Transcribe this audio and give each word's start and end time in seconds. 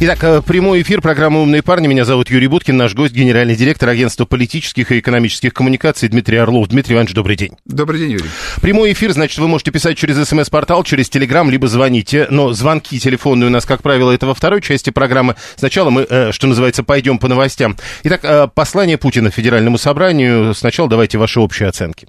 Итак, 0.00 0.24
э, 0.24 0.42
прямой 0.42 0.82
эфир 0.82 1.00
программы 1.00 1.40
«Умные 1.40 1.62
парни». 1.62 1.86
Меня 1.86 2.04
зовут 2.04 2.28
Юрий 2.28 2.48
Буткин, 2.48 2.76
наш 2.76 2.94
гость, 2.94 3.14
генеральный 3.14 3.54
директор 3.54 3.88
агентства 3.88 4.24
политических 4.24 4.90
и 4.90 4.98
экономических 4.98 5.54
коммуникаций 5.54 6.08
Дмитрий 6.08 6.36
Орлов. 6.36 6.66
Дмитрий 6.66 6.94
Иванович, 6.94 7.14
добрый 7.14 7.36
день. 7.36 7.52
Добрый 7.64 8.00
день, 8.00 8.10
Юрий. 8.10 8.28
Прямой 8.60 8.92
эфир, 8.92 9.12
значит, 9.12 9.38
вы 9.38 9.46
можете 9.46 9.70
писать 9.70 9.96
через 9.96 10.16
смс-портал, 10.28 10.82
через 10.82 11.08
телеграм, 11.08 11.48
либо 11.48 11.68
звоните. 11.68 12.26
Но 12.28 12.52
звонки 12.52 12.98
телефонные 12.98 13.46
у 13.46 13.50
нас, 13.50 13.66
как 13.66 13.82
правило, 13.82 14.10
это 14.10 14.26
во 14.26 14.34
второй 14.34 14.60
части 14.60 14.90
программы. 14.90 15.36
Сначала 15.54 15.90
мы, 15.90 16.06
э, 16.10 16.32
что 16.32 16.48
называется, 16.48 16.82
пойдем 16.82 17.18
по 17.18 17.28
новостям. 17.28 17.76
Итак, 18.02 18.20
э, 18.24 18.48
послание 18.52 18.98
Путина 18.98 19.30
Федеральному 19.30 19.78
собранию. 19.78 20.54
Сначала 20.54 20.88
давайте 20.88 21.18
ваши 21.18 21.38
общие 21.38 21.68
оценки. 21.68 22.08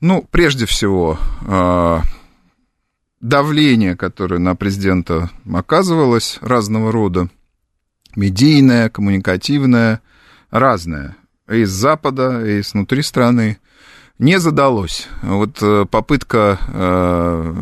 Ну, 0.00 0.26
прежде 0.28 0.66
всего, 0.66 1.18
давление, 3.20 3.96
которое 3.96 4.38
на 4.38 4.54
президента 4.54 5.30
оказывалось 5.52 6.38
разного 6.40 6.92
рода, 6.92 7.28
медийное, 8.16 8.88
коммуникативное, 8.90 10.00
разное, 10.50 11.16
и 11.50 11.64
с 11.64 11.70
Запада, 11.70 12.44
и 12.44 12.62
с 12.62 12.74
внутри 12.74 13.02
страны, 13.02 13.58
не 14.18 14.38
задалось. 14.40 15.08
Вот 15.22 15.62
э, 15.62 15.86
попытка 15.88 16.58
э, 16.66 17.54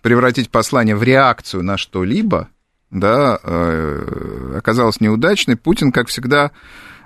превратить 0.00 0.50
послание 0.50 0.94
в 0.94 1.02
реакцию 1.02 1.64
на 1.64 1.76
что-либо, 1.76 2.48
да, 2.90 3.38
э, 3.42 4.54
оказалась 4.58 5.00
неудачной. 5.00 5.56
Путин, 5.56 5.90
как 5.90 6.08
всегда, 6.08 6.52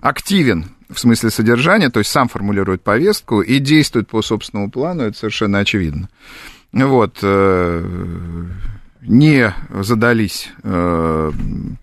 активен 0.00 0.66
в 0.90 1.00
смысле 1.00 1.30
содержания, 1.30 1.88
то 1.88 2.00
есть 2.00 2.10
сам 2.10 2.28
формулирует 2.28 2.82
повестку 2.82 3.40
и 3.40 3.58
действует 3.58 4.08
по 4.08 4.20
собственному 4.20 4.70
плану, 4.70 5.04
это 5.04 5.16
совершенно 5.16 5.58
очевидно. 5.58 6.10
Вот, 6.72 7.18
э, 7.22 8.46
не 9.02 9.54
задались 9.70 10.50
э, 10.62 11.32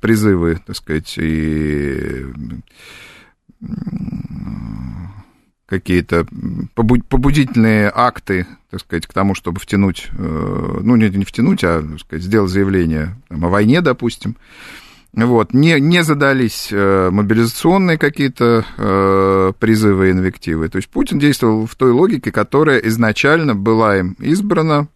призывы, 0.02 0.60
так 0.66 0.76
сказать, 0.76 1.16
и 1.18 2.26
какие-то 5.68 6.26
побудительные 6.74 7.92
акты, 7.94 8.48
так 8.72 8.80
сказать, 8.80 9.06
к 9.06 9.14
тому, 9.14 9.36
чтобы 9.36 9.60
втянуть, 9.60 10.10
э, 10.18 10.80
ну, 10.82 10.96
не, 10.96 11.10
не 11.10 11.26
втянуть, 11.26 11.64
а, 11.64 11.82
так 11.82 12.00
сказать, 12.00 12.24
сделать 12.24 12.52
заявление 12.52 13.16
там, 13.28 13.46
о 13.46 13.50
войне, 13.50 13.82
допустим. 13.82 14.36
Вот, 15.14 15.54
не, 15.54 15.80
не 15.80 16.04
задались 16.04 16.70
э, 16.72 17.10
мобилизационные 17.12 17.98
какие-то 17.98 18.64
э, 18.78 19.54
призывы 19.60 20.10
и 20.10 20.12
инвективы. 20.12 20.70
То 20.70 20.78
есть 20.78 20.88
Путин 20.90 21.18
действовал 21.18 21.66
в 21.66 21.76
той 21.76 21.92
логике, 21.92 22.32
которая 22.32 22.78
изначально 22.80 23.56
была 23.56 23.98
им 23.98 24.16
избрана 24.20 24.88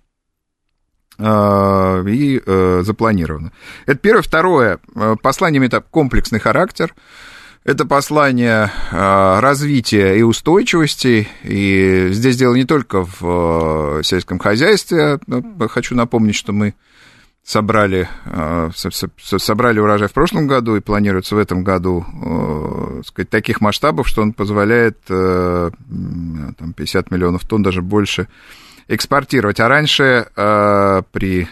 э, 1.17 2.03
и 2.07 2.41
э, 2.45 2.81
запланирована. 2.85 3.51
Это 3.87 3.97
первое. 3.97 4.21
Второе. 4.21 4.79
Э, 4.95 5.15
послание 5.21 5.57
имеет 5.57 5.73
комплексный 5.89 6.39
характер. 6.39 6.93
Это 7.63 7.85
послание 7.85 8.71
э, 8.91 9.39
развития 9.39 10.13
и 10.15 10.21
устойчивости. 10.21 11.27
И 11.43 12.09
здесь 12.11 12.37
дело 12.37 12.53
не 12.53 12.65
только 12.65 13.03
в 13.03 14.03
сельском 14.03 14.37
хозяйстве. 14.37 15.19
Хочу 15.69 15.95
напомнить, 15.95 16.35
что 16.35 16.53
мы 16.53 16.75
собрали, 17.43 18.07
э, 18.25 18.69
собрали 18.73 19.79
урожай 19.79 20.07
в 20.07 20.13
прошлом 20.13 20.47
году 20.47 20.75
и 20.75 20.81
планируется 20.81 21.35
в 21.35 21.39
этом 21.39 21.63
году 21.63 22.05
э, 22.25 23.01
сказать, 23.05 23.29
таких 23.29 23.59
масштабов, 23.61 24.07
что 24.07 24.21
он 24.21 24.33
позволяет 24.33 24.97
э, 25.09 25.71
там, 26.57 26.73
50 26.73 27.11
миллионов 27.11 27.45
тонн, 27.45 27.63
даже 27.63 27.81
больше, 27.81 28.27
экспортировать. 28.87 29.59
А 29.59 29.67
раньше 29.67 30.27
при 31.11 31.47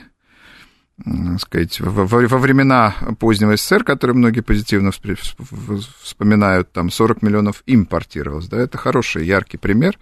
сказать, 1.40 1.80
во, 1.80 2.06
времена 2.38 2.94
позднего 3.20 3.58
СССР, 3.58 3.84
которые 3.84 4.16
многие 4.16 4.42
позитивно 4.42 4.92
вспоминают, 4.92 6.72
там 6.72 6.92
40 6.92 7.24
миллионов 7.24 7.64
импортировалось. 7.66 8.48
Да, 8.48 8.60
это 8.60 8.78
хороший, 8.78 9.26
яркий 9.26 9.58
пример. 9.58 9.98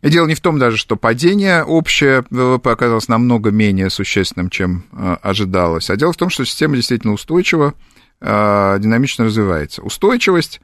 И 0.00 0.10
дело 0.10 0.26
не 0.26 0.34
в 0.34 0.40
том 0.40 0.58
даже, 0.58 0.76
что 0.76 0.96
падение 0.96 1.64
общее 1.64 2.24
ВВП 2.30 2.70
оказалось 2.70 3.08
намного 3.08 3.50
менее 3.50 3.90
существенным, 3.90 4.48
чем 4.48 4.84
э, 4.92 5.16
ожидалось, 5.22 5.90
а 5.90 5.96
дело 5.96 6.12
в 6.12 6.16
том, 6.16 6.30
что 6.30 6.44
система 6.44 6.76
действительно 6.76 7.12
устойчива, 7.12 7.74
э, 8.20 8.76
динамично 8.78 9.24
развивается. 9.24 9.82
Устойчивость, 9.82 10.60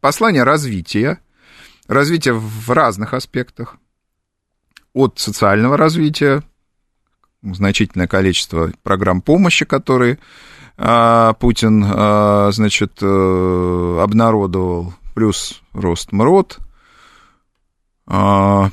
послание 0.00 0.44
развития, 0.44 1.18
развития 1.88 2.32
в 2.32 2.70
разных 2.70 3.12
аспектах, 3.12 3.76
от 4.92 5.18
социального 5.18 5.76
развития, 5.76 6.44
значительное 7.42 8.06
количество 8.06 8.72
программ 8.84 9.20
помощи, 9.20 9.64
которые 9.64 10.20
э, 10.76 11.34
Путин, 11.40 12.52
значит, 12.52 13.02
обнародовал, 13.02 14.94
плюс 15.14 15.60
рост 15.72 16.12
МРОД– 16.12 16.60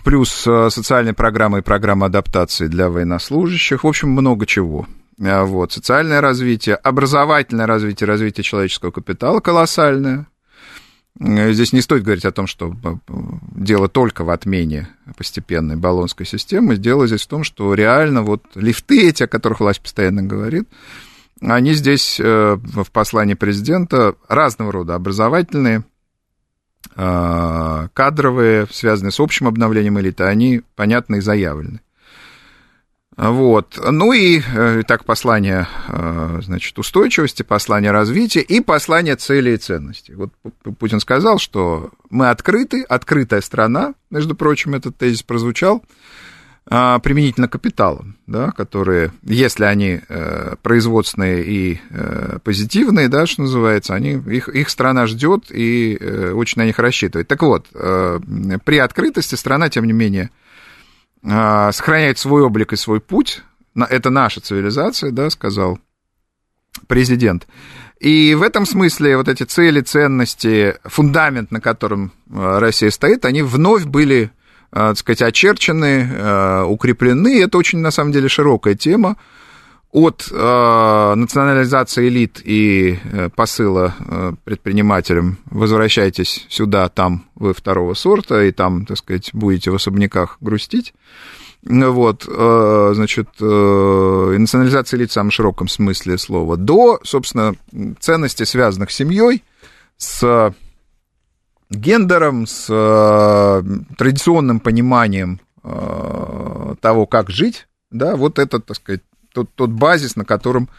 плюс 0.03 0.47
а, 0.47 0.69
социальные 0.69 1.13
программы 1.13 1.59
и 1.59 1.61
программы 1.61 2.07
адаптации 2.07 2.67
для 2.67 2.89
военнослужащих, 2.89 3.83
в 3.83 3.87
общем, 3.87 4.09
много 4.09 4.47
чего. 4.47 4.87
А, 5.21 5.45
вот, 5.45 5.73
социальное 5.73 6.21
развитие, 6.21 6.75
образовательное 6.75 7.67
развитие, 7.67 8.07
развитие 8.07 8.43
человеческого 8.43 8.91
капитала 8.91 9.39
колоссальное. 9.39 10.27
Здесь 11.19 11.73
не 11.73 11.81
стоит 11.81 12.03
говорить 12.03 12.25
о 12.25 12.31
том, 12.31 12.45
что 12.45 12.75
дело 13.55 13.87
только 13.87 14.23
в 14.23 14.29
отмене 14.29 14.89
постепенной 15.17 15.75
баллонской 15.75 16.27
системы. 16.27 16.77
Дело 16.77 17.07
здесь 17.07 17.23
в 17.23 17.27
том, 17.27 17.43
что 17.43 17.73
реально 17.73 18.21
вот 18.21 18.43
лифты 18.53 19.07
эти, 19.09 19.23
о 19.23 19.27
которых 19.27 19.59
власть 19.59 19.81
постоянно 19.81 20.21
говорит, 20.21 20.69
они 21.41 21.73
здесь 21.73 22.19
э, 22.19 22.57
в 22.59 22.91
послании 22.91 23.33
президента 23.33 24.15
разного 24.27 24.71
рода 24.71 24.95
образовательные, 24.95 25.79
а, 25.79 25.83
кадровые, 26.97 28.67
связанные 28.71 29.11
с 29.11 29.19
общим 29.19 29.47
обновлением 29.47 29.99
элиты, 29.99 30.23
они 30.23 30.61
понятны 30.75 31.17
и 31.17 31.21
заявлены. 31.21 31.81
Вот. 33.17 33.79
Ну 33.83 34.13
и 34.13 34.39
э, 34.39 34.83
так 34.87 35.03
послание, 35.03 35.67
э, 35.87 36.39
значит, 36.43 36.77
устойчивости, 36.77 37.41
послание 37.41 37.89
развития 37.89 38.41
и 38.41 38.61
послание 38.61 39.15
целей 39.15 39.55
и 39.55 39.57
ценностей. 39.57 40.13
Вот 40.13 40.29
Путин 40.77 40.99
сказал, 40.99 41.39
что 41.39 41.89
мы 42.11 42.29
открыты, 42.29 42.83
открытая 42.83 43.41
страна, 43.41 43.95
между 44.11 44.35
прочим, 44.35 44.75
этот 44.75 44.97
тезис 44.97 45.23
прозвучал, 45.23 45.83
применительно 46.69 47.47
капиталам, 47.47 48.17
да, 48.27 48.51
которые, 48.51 49.13
если 49.23 49.63
они 49.63 50.01
э, 50.09 50.55
производственные 50.61 51.45
и 51.45 51.79
э, 51.89 52.39
позитивные, 52.43 53.07
да, 53.07 53.25
что 53.25 53.43
называется, 53.43 53.95
они, 53.95 54.15
их, 54.15 54.49
их 54.49 54.69
страна 54.69 55.07
ждет 55.07 55.45
и 55.49 55.97
э, 55.97 56.33
очень 56.33 56.61
на 56.61 56.65
них 56.65 56.77
рассчитывает. 56.77 57.29
Так 57.29 57.41
вот, 57.41 57.67
при 57.69 58.77
открытости 58.79 59.35
страна, 59.35 59.69
тем 59.69 59.85
не 59.85 59.93
менее, 59.93 60.29
сохраняет 61.23 62.19
свой 62.19 62.41
облик 62.41 62.73
и 62.73 62.75
свой 62.75 62.99
путь. 62.99 63.43
Это 63.75 64.09
наша 64.09 64.41
цивилизация, 64.41 65.11
да, 65.11 65.29
сказал 65.29 65.79
президент. 66.87 67.47
И 67.99 68.35
в 68.35 68.41
этом 68.43 68.65
смысле 68.65 69.17
вот 69.17 69.29
эти 69.29 69.43
цели, 69.43 69.79
ценности, 69.81 70.75
фундамент, 70.83 71.49
на 71.49 71.61
котором 71.61 72.11
Россия 72.29 72.91
стоит, 72.91 73.23
они 73.23 73.41
вновь 73.41 73.85
были 73.85 74.31
так 74.71 74.97
сказать, 74.97 75.21
очерчены, 75.21 76.09
э, 76.11 76.63
укреплены. 76.63 77.41
Это 77.41 77.57
очень, 77.57 77.79
на 77.79 77.91
самом 77.91 78.11
деле, 78.11 78.29
широкая 78.29 78.75
тема. 78.75 79.15
От 79.91 80.27
э, 80.29 81.13
национализации 81.15 82.09
элит 82.09 82.41
и 82.43 82.99
посыла 83.35 83.95
предпринимателям 84.43 85.37
«возвращайтесь 85.45 86.45
сюда, 86.49 86.89
там 86.89 87.25
вы 87.35 87.53
второго 87.53 87.93
сорта, 87.93 88.43
и 88.43 88.51
там, 88.51 88.85
так 88.85 88.97
сказать, 88.97 89.29
будете 89.33 89.71
в 89.71 89.75
особняках 89.75 90.37
грустить», 90.41 90.93
вот, 91.63 92.23
значит, 92.23 93.27
национализация 93.39 94.99
элит 94.99 95.09
в 95.09 95.13
самом 95.13 95.31
широком 95.31 95.67
смысле 95.67 96.17
слова, 96.17 96.55
до, 96.57 96.99
собственно, 97.03 97.55
ценностей, 97.99 98.45
связанных 98.45 98.91
с 98.91 98.95
семьей, 98.95 99.43
с 99.97 100.53
гендером, 101.69 102.47
с 102.47 102.67
э, 102.69 103.63
традиционным 103.97 104.59
пониманием 104.59 105.39
э, 105.63 106.75
того, 106.81 107.05
как 107.05 107.29
жить, 107.29 107.67
да, 107.91 108.15
вот 108.15 108.39
это, 108.39 108.59
так 108.59 108.77
сказать, 108.77 109.01
тот, 109.33 109.53
тот 109.55 109.69
базис, 109.69 110.15
на 110.15 110.25
котором 110.25 110.69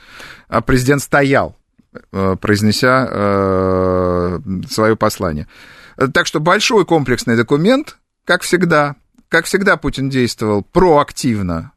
э, 0.48 0.60
президент 0.62 1.02
стоял, 1.02 1.56
э, 2.12 2.36
произнеся 2.40 3.08
э, 3.10 4.40
свое 4.68 4.96
послание. 4.96 5.46
Так 6.12 6.26
что 6.26 6.40
большой 6.40 6.84
комплексный 6.84 7.36
документ, 7.36 7.98
как 8.24 8.42
всегда. 8.42 8.96
Как 9.28 9.44
всегда 9.44 9.76
Путин 9.76 10.08
действовал 10.08 10.62
проактивно 10.62 11.72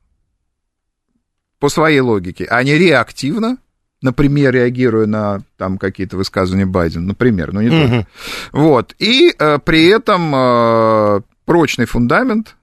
по 1.59 1.69
своей 1.69 1.99
логике, 1.99 2.45
а 2.49 2.63
не 2.63 2.77
реактивно, 2.77 3.57
например, 4.01 4.53
реагируя 4.53 5.05
на 5.05 5.41
там 5.57 5.77
какие-то 5.77 6.17
высказывания 6.17 6.65
Байдена, 6.65 7.07
например, 7.07 7.53
но 7.53 7.61
не 7.61 7.69
угу. 7.69 7.77
только. 7.77 8.07
Вот. 8.51 8.95
И 8.99 9.33
э, 9.37 9.59
при 9.59 9.87
этом 9.87 10.33
э, 10.35 11.21
прочный 11.45 11.85
фундамент 11.85 12.55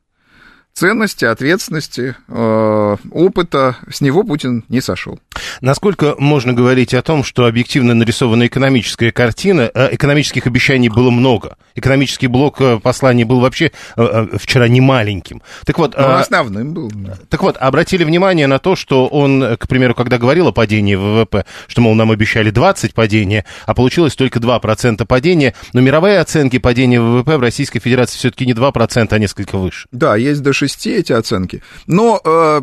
ценности, 0.78 1.24
ответственности, 1.24 2.14
э, 2.28 2.96
опыта, 3.10 3.76
с 3.90 4.00
него 4.00 4.22
Путин 4.22 4.64
не 4.68 4.80
сошел. 4.80 5.18
Насколько 5.60 6.14
можно 6.18 6.52
говорить 6.52 6.94
о 6.94 7.02
том, 7.02 7.24
что 7.24 7.46
объективно 7.46 7.94
нарисована 7.94 8.46
экономическая 8.46 9.10
картина, 9.10 9.70
э, 9.74 9.88
экономических 9.96 10.46
обещаний 10.46 10.88
было 10.88 11.10
много. 11.10 11.56
Экономический 11.74 12.28
блок 12.28 12.60
э, 12.60 12.78
посланий 12.78 13.24
был 13.24 13.40
вообще 13.40 13.72
вчера 13.96 14.68
не 14.68 14.80
маленьким. 14.80 15.42
Так 15.64 15.78
вот, 15.78 15.96
ну, 15.96 16.14
основным 16.14 16.74
был. 16.74 16.92
Так 17.28 17.42
вот, 17.42 17.56
обратили 17.56 18.04
внимание 18.04 18.46
на 18.46 18.60
то, 18.60 18.76
что 18.76 19.08
он, 19.08 19.56
к 19.56 19.66
примеру, 19.66 19.96
когда 19.96 20.18
говорил 20.18 20.46
о 20.46 20.52
падении 20.52 20.94
ВВП, 20.94 21.44
что, 21.66 21.80
мол, 21.80 21.96
нам 21.96 22.12
обещали 22.12 22.50
20 22.50 22.94
падения, 22.94 23.44
а 23.66 23.74
получилось 23.74 24.14
только 24.14 24.38
2% 24.38 25.04
падения, 25.06 25.54
но 25.72 25.80
мировые 25.80 26.20
оценки 26.20 26.58
падения 26.58 27.00
ВВП 27.00 27.36
в 27.36 27.40
Российской 27.40 27.80
Федерации 27.80 28.16
все-таки 28.16 28.46
не 28.46 28.52
2%, 28.52 29.08
а 29.10 29.18
несколько 29.18 29.58
выше. 29.58 29.88
Да, 29.90 30.14
есть 30.14 30.42
до 30.42 30.52
6 30.52 30.67
6 30.68 30.86
эти 30.86 31.12
оценки. 31.12 31.62
Но 31.86 32.20
э, 32.22 32.60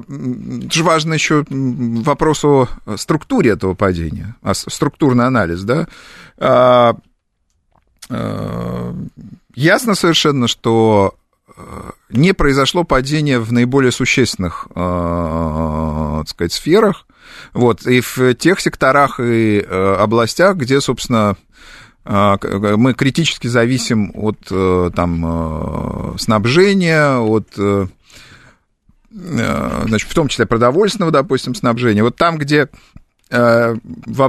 же 0.71 0.83
важно 0.83 1.13
еще 1.13 1.45
вопрос 1.49 2.43
о 2.45 2.67
структуре 2.97 3.51
этого 3.51 3.73
падения, 3.73 4.35
а 4.41 4.53
структурный 4.53 5.25
анализ, 5.25 5.63
да. 5.63 5.87
А, 6.37 6.95
а, 8.09 8.95
ясно 9.55 9.95
совершенно, 9.95 10.47
что 10.47 11.15
э, 11.47 11.91
не 12.09 12.33
произошло 12.33 12.83
падение 12.83 13.39
в 13.39 13.51
наиболее 13.51 13.91
существенных, 13.91 14.67
э, 14.69 16.17
так 16.19 16.29
сказать, 16.29 16.53
сферах, 16.53 17.05
вот, 17.53 17.87
и 17.87 18.01
в 18.01 18.35
тех 18.35 18.59
секторах 18.59 19.19
и 19.19 19.59
э, 19.59 19.95
областях, 19.99 20.57
где, 20.57 20.79
собственно, 20.81 21.35
мы 22.05 22.93
критически 22.93 23.47
зависим 23.47 24.11
от 24.13 24.37
там, 24.93 26.15
снабжения, 26.17 27.17
от 27.17 27.47
Э, 29.15 29.83
значит, 29.87 30.09
в 30.09 30.13
том 30.13 30.27
числе 30.27 30.45
продовольственного, 30.45 31.11
допустим, 31.11 31.55
снабжения. 31.55 32.03
Вот 32.03 32.17
там, 32.17 32.37
где 32.37 32.67
э, 33.29 33.75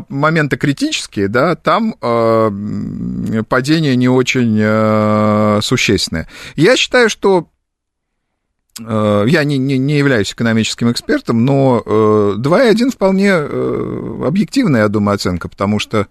моменты 0.08 0.56
критические, 0.56 1.28
да, 1.28 1.56
там 1.56 1.96
э, 2.00 3.42
падение 3.48 3.96
не 3.96 4.08
очень 4.08 4.56
э, 4.60 5.60
существенное. 5.62 6.28
Я 6.54 6.76
считаю, 6.76 7.10
что 7.10 7.48
э, 8.80 9.24
я 9.26 9.42
не, 9.42 9.58
не, 9.58 9.76
не 9.76 9.98
являюсь 9.98 10.32
экономическим 10.32 10.92
экспертом, 10.92 11.44
но 11.44 11.82
э, 11.84 12.34
2,1 12.38 12.90
вполне 12.90 13.30
э, 13.32 14.22
объективная, 14.24 14.82
я 14.82 14.88
думаю, 14.88 15.16
оценка, 15.16 15.48
потому 15.48 15.80
что, 15.80 16.02
э, 16.02 16.06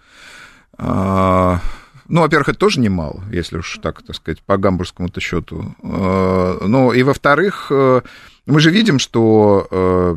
ну, 0.78 2.22
во-первых, 2.22 2.50
это 2.50 2.60
тоже 2.60 2.80
немало, 2.80 3.24
если 3.32 3.58
уж 3.58 3.80
так, 3.82 4.04
так 4.04 4.16
сказать, 4.16 4.42
по 4.44 4.58
гамбургскому-то 4.58 5.20
счету. 5.20 5.76
Э, 5.82 6.58
ну, 6.62 6.94
и 6.94 7.02
во-вторых, 7.02 7.68
э, 7.72 8.02
мы 8.46 8.60
же 8.60 8.70
видим, 8.70 9.00
что 9.00 9.68
э, 9.72 10.16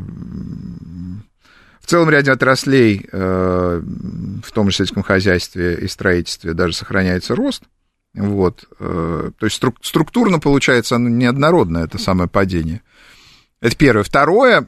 в 1.79 1.85
целом 1.87 2.09
ряде 2.11 2.31
отраслей, 2.31 3.07
э, 3.11 3.81
в 4.43 4.51
том 4.51 4.69
же 4.69 4.75
сельском 4.77 5.01
хозяйстве 5.01 5.75
и 5.75 5.87
строительстве, 5.87 6.53
даже 6.53 6.75
сохраняется 6.75 7.35
рост. 7.35 7.63
Вот. 8.13 8.65
То 8.79 9.33
есть 9.41 9.61
струк- 9.61 9.77
структурно 9.83 10.39
получается 10.39 10.95
оно 10.95 11.09
неоднородное, 11.09 11.85
это 11.85 11.99
самое 11.99 12.27
падение. 12.27 12.81
Это 13.61 13.75
первое. 13.75 14.03
Второе, 14.03 14.67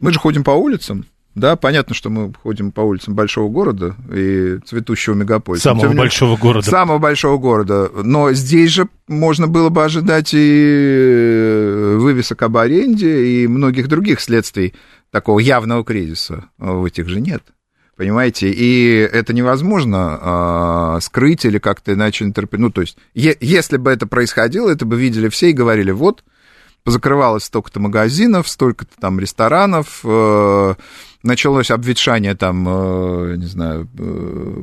мы 0.00 0.12
же 0.12 0.18
ходим 0.18 0.42
по 0.42 0.50
улицам, 0.50 1.06
да, 1.34 1.56
понятно, 1.56 1.94
что 1.94 2.10
мы 2.10 2.32
ходим 2.34 2.72
по 2.72 2.80
улицам 2.80 3.14
большого 3.14 3.48
города 3.48 3.94
и 4.12 4.58
цветущего 4.66 5.14
мегаполиса. 5.14 5.62
Самого 5.64 5.84
менее, 5.84 5.98
большого 5.98 6.36
города. 6.36 6.68
Самого 6.68 6.98
большого 6.98 7.38
города. 7.38 7.90
Но 8.02 8.32
здесь 8.32 8.70
же 8.70 8.88
можно 9.06 9.46
было 9.46 9.68
бы 9.68 9.84
ожидать 9.84 10.30
и 10.34 11.96
вывесок 11.98 12.42
об 12.42 12.56
аренде, 12.56 13.26
и 13.26 13.46
многих 13.46 13.88
других 13.88 14.20
следствий 14.20 14.74
такого 15.10 15.38
явного 15.38 15.84
кризиса. 15.84 16.46
В 16.58 16.84
этих 16.84 17.08
же 17.08 17.20
нет. 17.20 17.42
Понимаете? 17.96 18.50
И 18.50 18.94
это 18.96 19.34
невозможно 19.34 20.18
а, 20.20 21.00
скрыть 21.00 21.44
или 21.44 21.58
как-то 21.58 21.92
иначе 21.92 22.24
интерпретировать. 22.24 22.70
Ну, 22.70 22.72
то 22.72 22.80
есть, 22.80 22.96
е- 23.12 23.36
если 23.40 23.76
бы 23.76 23.90
это 23.90 24.06
происходило, 24.06 24.70
это 24.70 24.86
бы 24.86 24.98
видели 24.98 25.28
все 25.28 25.50
и 25.50 25.52
говорили, 25.52 25.90
вот, 25.90 26.24
позакрывалось 26.84 27.44
столько-то 27.44 27.80
магазинов, 27.80 28.48
столько-то 28.48 28.92
там 29.00 29.20
ресторанов, 29.20 30.00
э- 30.04 30.74
началось 31.22 31.70
обветшание 31.70 32.34
там, 32.34 32.66
э, 32.68 33.36
не 33.36 33.46
знаю, 33.46 33.88
э, 33.98 34.62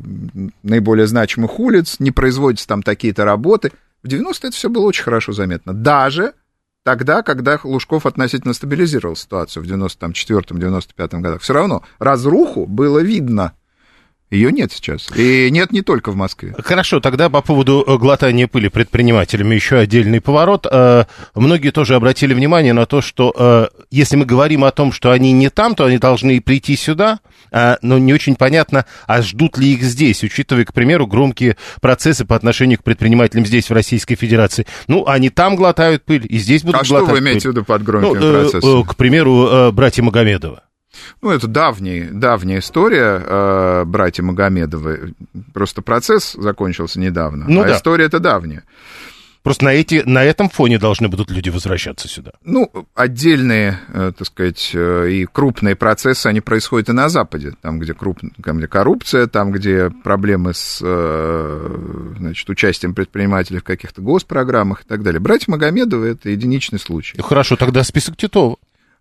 наиболее 0.63 1.07
значимых 1.07 1.59
улиц, 1.59 1.97
не 1.99 2.11
производятся 2.11 2.67
там 2.67 2.83
такие-то 2.83 3.25
работы. 3.25 3.71
В 4.03 4.07
90-е 4.07 4.49
это 4.49 4.57
все 4.57 4.69
было 4.69 4.85
очень 4.85 5.03
хорошо 5.03 5.33
заметно. 5.33 5.73
Даже 5.73 6.33
тогда, 6.83 7.21
когда 7.21 7.59
Лужков 7.63 8.05
относительно 8.05 8.53
стабилизировал 8.53 9.15
ситуацию 9.15 9.63
в 9.63 9.67
94-95 9.67 11.21
годах. 11.21 11.41
Все 11.41 11.53
равно 11.53 11.83
разруху 11.99 12.65
было 12.65 12.99
видно. 12.99 13.53
Ее 14.29 14.51
нет 14.51 14.73
сейчас. 14.73 15.07
И 15.15 15.49
нет 15.51 15.71
не 15.71 15.81
только 15.81 16.11
в 16.11 16.17
Москве. 16.17 16.53
Хорошо, 16.59 16.99
тогда 16.99 17.29
по 17.29 17.41
поводу 17.41 17.81
э, 17.87 17.97
глотания 17.97 18.47
пыли 18.47 18.67
предпринимателями 18.67 19.55
еще 19.55 19.77
отдельный 19.77 20.19
поворот. 20.19 20.67
Э, 20.69 21.05
многие 21.33 21.71
тоже 21.71 21.95
обратили 21.95 22.33
внимание 22.33 22.73
на 22.73 22.85
то, 22.85 22.99
что 22.99 23.33
э, 23.37 23.67
если 23.89 24.17
мы 24.17 24.25
говорим 24.25 24.65
о 24.65 24.71
том, 24.71 24.91
что 24.91 25.11
они 25.11 25.31
не 25.31 25.49
там, 25.49 25.75
то 25.75 25.85
они 25.85 25.97
должны 25.97 26.41
прийти 26.41 26.75
сюда, 26.75 27.19
но 27.81 27.97
не 27.97 28.13
очень 28.13 28.35
понятно, 28.35 28.85
а 29.05 29.21
ждут 29.21 29.57
ли 29.57 29.73
их 29.73 29.81
здесь, 29.81 30.21
учитывая, 30.23 30.65
к 30.65 30.73
примеру, 30.73 31.07
громкие 31.07 31.55
процессы 31.79 32.25
по 32.25 32.35
отношению 32.35 32.79
к 32.79 32.83
предпринимателям 32.83 33.45
здесь, 33.45 33.69
в 33.69 33.73
Российской 33.73 34.15
Федерации. 34.15 34.67
Ну, 34.87 35.07
они 35.07 35.29
там 35.29 35.55
глотают 35.55 36.03
пыль, 36.03 36.25
и 36.27 36.37
здесь 36.37 36.63
будут 36.63 36.81
а 36.81 36.83
глотать 36.83 36.89
пыль. 36.89 37.03
А 37.03 37.05
что 37.05 37.13
вы 37.13 37.19
имеете 37.19 37.47
в 37.47 37.51
виду 37.53 37.63
под 37.63 37.83
громкими 37.83 38.19
ну, 38.19 38.41
процессами? 38.41 38.83
К 38.83 38.95
примеру, 38.95 39.71
братья 39.71 40.03
Магомедова. 40.03 40.63
Ну, 41.21 41.31
это 41.31 41.47
давняя, 41.47 42.09
давняя 42.11 42.59
история 42.59 43.21
э, 43.23 43.83
братья 43.85 44.23
Магомедовы. 44.23 45.13
Просто 45.53 45.81
процесс 45.81 46.33
закончился 46.33 46.99
недавно, 46.99 47.45
ну, 47.47 47.61
а 47.61 47.67
да. 47.67 47.75
история 47.77 48.05
это 48.05 48.19
давняя. 48.19 48.63
Просто 49.47 49.63
на, 49.63 49.69
эти, 49.69 50.03
на 50.05 50.25
этом 50.25 50.49
фоне 50.49 50.77
должны 50.77 51.07
будут 51.07 51.31
люди 51.31 51.49
возвращаться 51.49 52.09
сюда. 52.09 52.31
Ну, 52.43 52.69
отдельные, 52.95 53.79
э, 53.93 54.11
так 54.17 54.27
сказать, 54.27 54.71
э, 54.73 55.09
и 55.09 55.25
крупные 55.25 55.77
процессы, 55.77 56.27
они 56.27 56.41
происходят 56.41 56.89
и 56.89 56.91
на 56.91 57.07
Западе. 57.07 57.53
Там, 57.61 57.79
где, 57.79 57.93
круп, 57.93 58.19
там, 58.43 58.57
где 58.57 58.67
коррупция, 58.67 59.27
там, 59.27 59.53
где 59.53 59.89
проблемы 59.89 60.53
с 60.53 60.81
э, 60.83 62.13
значит, 62.17 62.49
участием 62.49 62.93
предпринимателей 62.93 63.59
в 63.59 63.63
каких-то 63.63 64.01
госпрограммах 64.01 64.81
и 64.81 64.85
так 64.85 65.01
далее. 65.01 65.21
Братья 65.21 65.49
Магомедовы– 65.49 66.07
это 66.09 66.29
единичный 66.29 66.77
случай. 66.77 67.17
Хорошо, 67.21 67.55
тогда 67.55 67.85
список 67.85 68.17
Титова. 68.17 68.57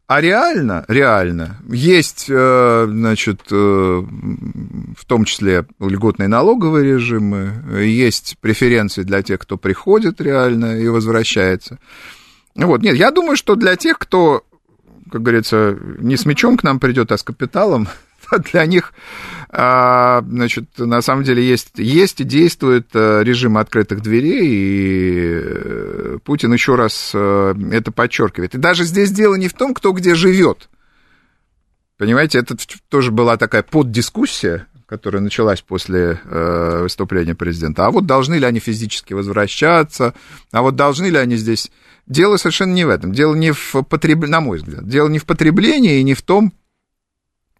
А 0.08 0.20
реально, 0.20 0.84
реально, 0.86 1.56
есть, 1.68 2.26
э, 2.28 2.86
значит, 2.88 3.40
э, 3.50 3.54
в 3.54 5.04
том 5.04 5.24
числе 5.24 5.66
льготные 5.80 6.28
налоговые 6.28 6.94
режимы, 6.94 7.82
есть 7.84 8.36
преференции 8.40 9.02
для 9.02 9.22
тех, 9.22 9.40
кто 9.40 9.56
приходит 9.56 10.20
реально 10.20 10.78
и 10.78 10.86
возвращается. 10.86 11.80
Вот, 12.54 12.82
нет, 12.82 12.94
я 12.94 13.10
думаю, 13.10 13.36
что 13.36 13.56
для 13.56 13.74
тех, 13.74 13.98
кто, 13.98 14.44
как 15.10 15.22
говорится, 15.22 15.76
не 15.98 16.16
с 16.16 16.24
мечом 16.24 16.56
к 16.56 16.62
нам 16.62 16.78
придет, 16.78 17.10
а 17.10 17.18
с 17.18 17.24
капиталом, 17.24 17.88
для 18.52 18.64
них, 18.64 18.92
а, 18.92 18.94
значит, 19.50 20.78
на 20.78 21.00
самом 21.02 21.24
деле 21.24 21.46
есть, 21.46 21.70
есть 21.76 22.20
и 22.20 22.24
действует 22.24 22.88
э, 22.94 23.22
режим 23.22 23.58
открытых 23.58 24.02
дверей, 24.02 24.48
и 24.48 25.40
э, 25.44 26.18
Путин 26.24 26.52
еще 26.52 26.74
раз 26.74 27.12
э, 27.14 27.54
это 27.70 27.92
подчеркивает. 27.92 28.54
И 28.54 28.58
даже 28.58 28.84
здесь 28.84 29.10
дело 29.10 29.36
не 29.36 29.48
в 29.48 29.54
том, 29.54 29.72
кто 29.72 29.92
где 29.92 30.14
живет. 30.14 30.68
Понимаете, 31.96 32.38
это 32.38 32.56
тоже 32.88 33.10
была 33.10 33.36
такая 33.36 33.62
поддискуссия, 33.62 34.66
которая 34.86 35.22
началась 35.22 35.62
после 35.62 36.20
э, 36.24 36.82
выступления 36.82 37.34
президента. 37.34 37.86
А 37.86 37.90
вот 37.90 38.06
должны 38.06 38.34
ли 38.34 38.44
они 38.44 38.60
физически 38.60 39.14
возвращаться, 39.14 40.14
а 40.52 40.62
вот 40.62 40.76
должны 40.76 41.06
ли 41.06 41.16
они 41.16 41.36
здесь... 41.36 41.70
Дело 42.06 42.36
совершенно 42.36 42.72
не 42.72 42.84
в 42.84 42.88
этом. 42.88 43.12
Дело 43.12 43.34
не 43.34 43.50
в 43.50 43.82
потреблении, 43.88 44.30
на 44.32 44.40
мой 44.40 44.58
взгляд, 44.58 44.86
дело 44.86 45.08
не 45.08 45.18
в 45.18 45.24
потреблении 45.24 45.98
и 45.98 46.04
не 46.04 46.14
в 46.14 46.22
том, 46.22 46.52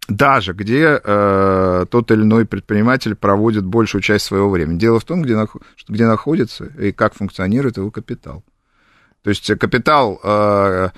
даже 0.07 0.53
где 0.53 0.99
э, 1.03 1.85
тот 1.89 2.11
или 2.11 2.21
иной 2.21 2.45
предприниматель 2.45 3.15
проводит 3.15 3.65
большую 3.65 4.01
часть 4.01 4.25
своего 4.25 4.49
времени. 4.49 4.79
Дело 4.79 4.99
в 4.99 5.03
том, 5.03 5.21
где, 5.21 5.37
где 5.87 6.05
находится 6.05 6.65
и 6.65 6.91
как 6.91 7.13
функционирует 7.13 7.77
его 7.77 7.91
капитал. 7.91 8.43
То 9.23 9.29
есть 9.29 9.45
капитал, 9.59 10.19
э, 10.23 10.89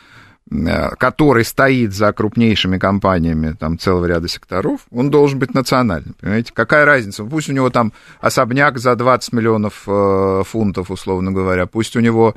э, 0.51 0.89
который 0.98 1.44
стоит 1.44 1.94
за 1.94 2.13
крупнейшими 2.13 2.78
компаниями 2.78 3.56
там, 3.60 3.80
целого 3.80 4.06
ряда 4.06 4.28
секторов, 4.28 4.82
он 4.92 5.10
должен 5.10 5.39
быть 5.39 5.56
национальным. 5.56 6.16
Понимаете, 6.22 6.51
какая 6.54 6.86
разница? 6.86 7.24
Пусть 7.24 7.50
у 7.50 7.54
него 7.54 7.72
там 7.72 7.94
особняк 8.22 8.78
за 8.78 8.96
20 8.96 9.34
миллионов 9.34 9.84
э, 9.88 10.44
фунтов, 10.46 10.92
условно 10.92 11.32
говоря, 11.32 11.66
пусть 11.66 11.96
у 11.96 12.00
него 12.00 12.36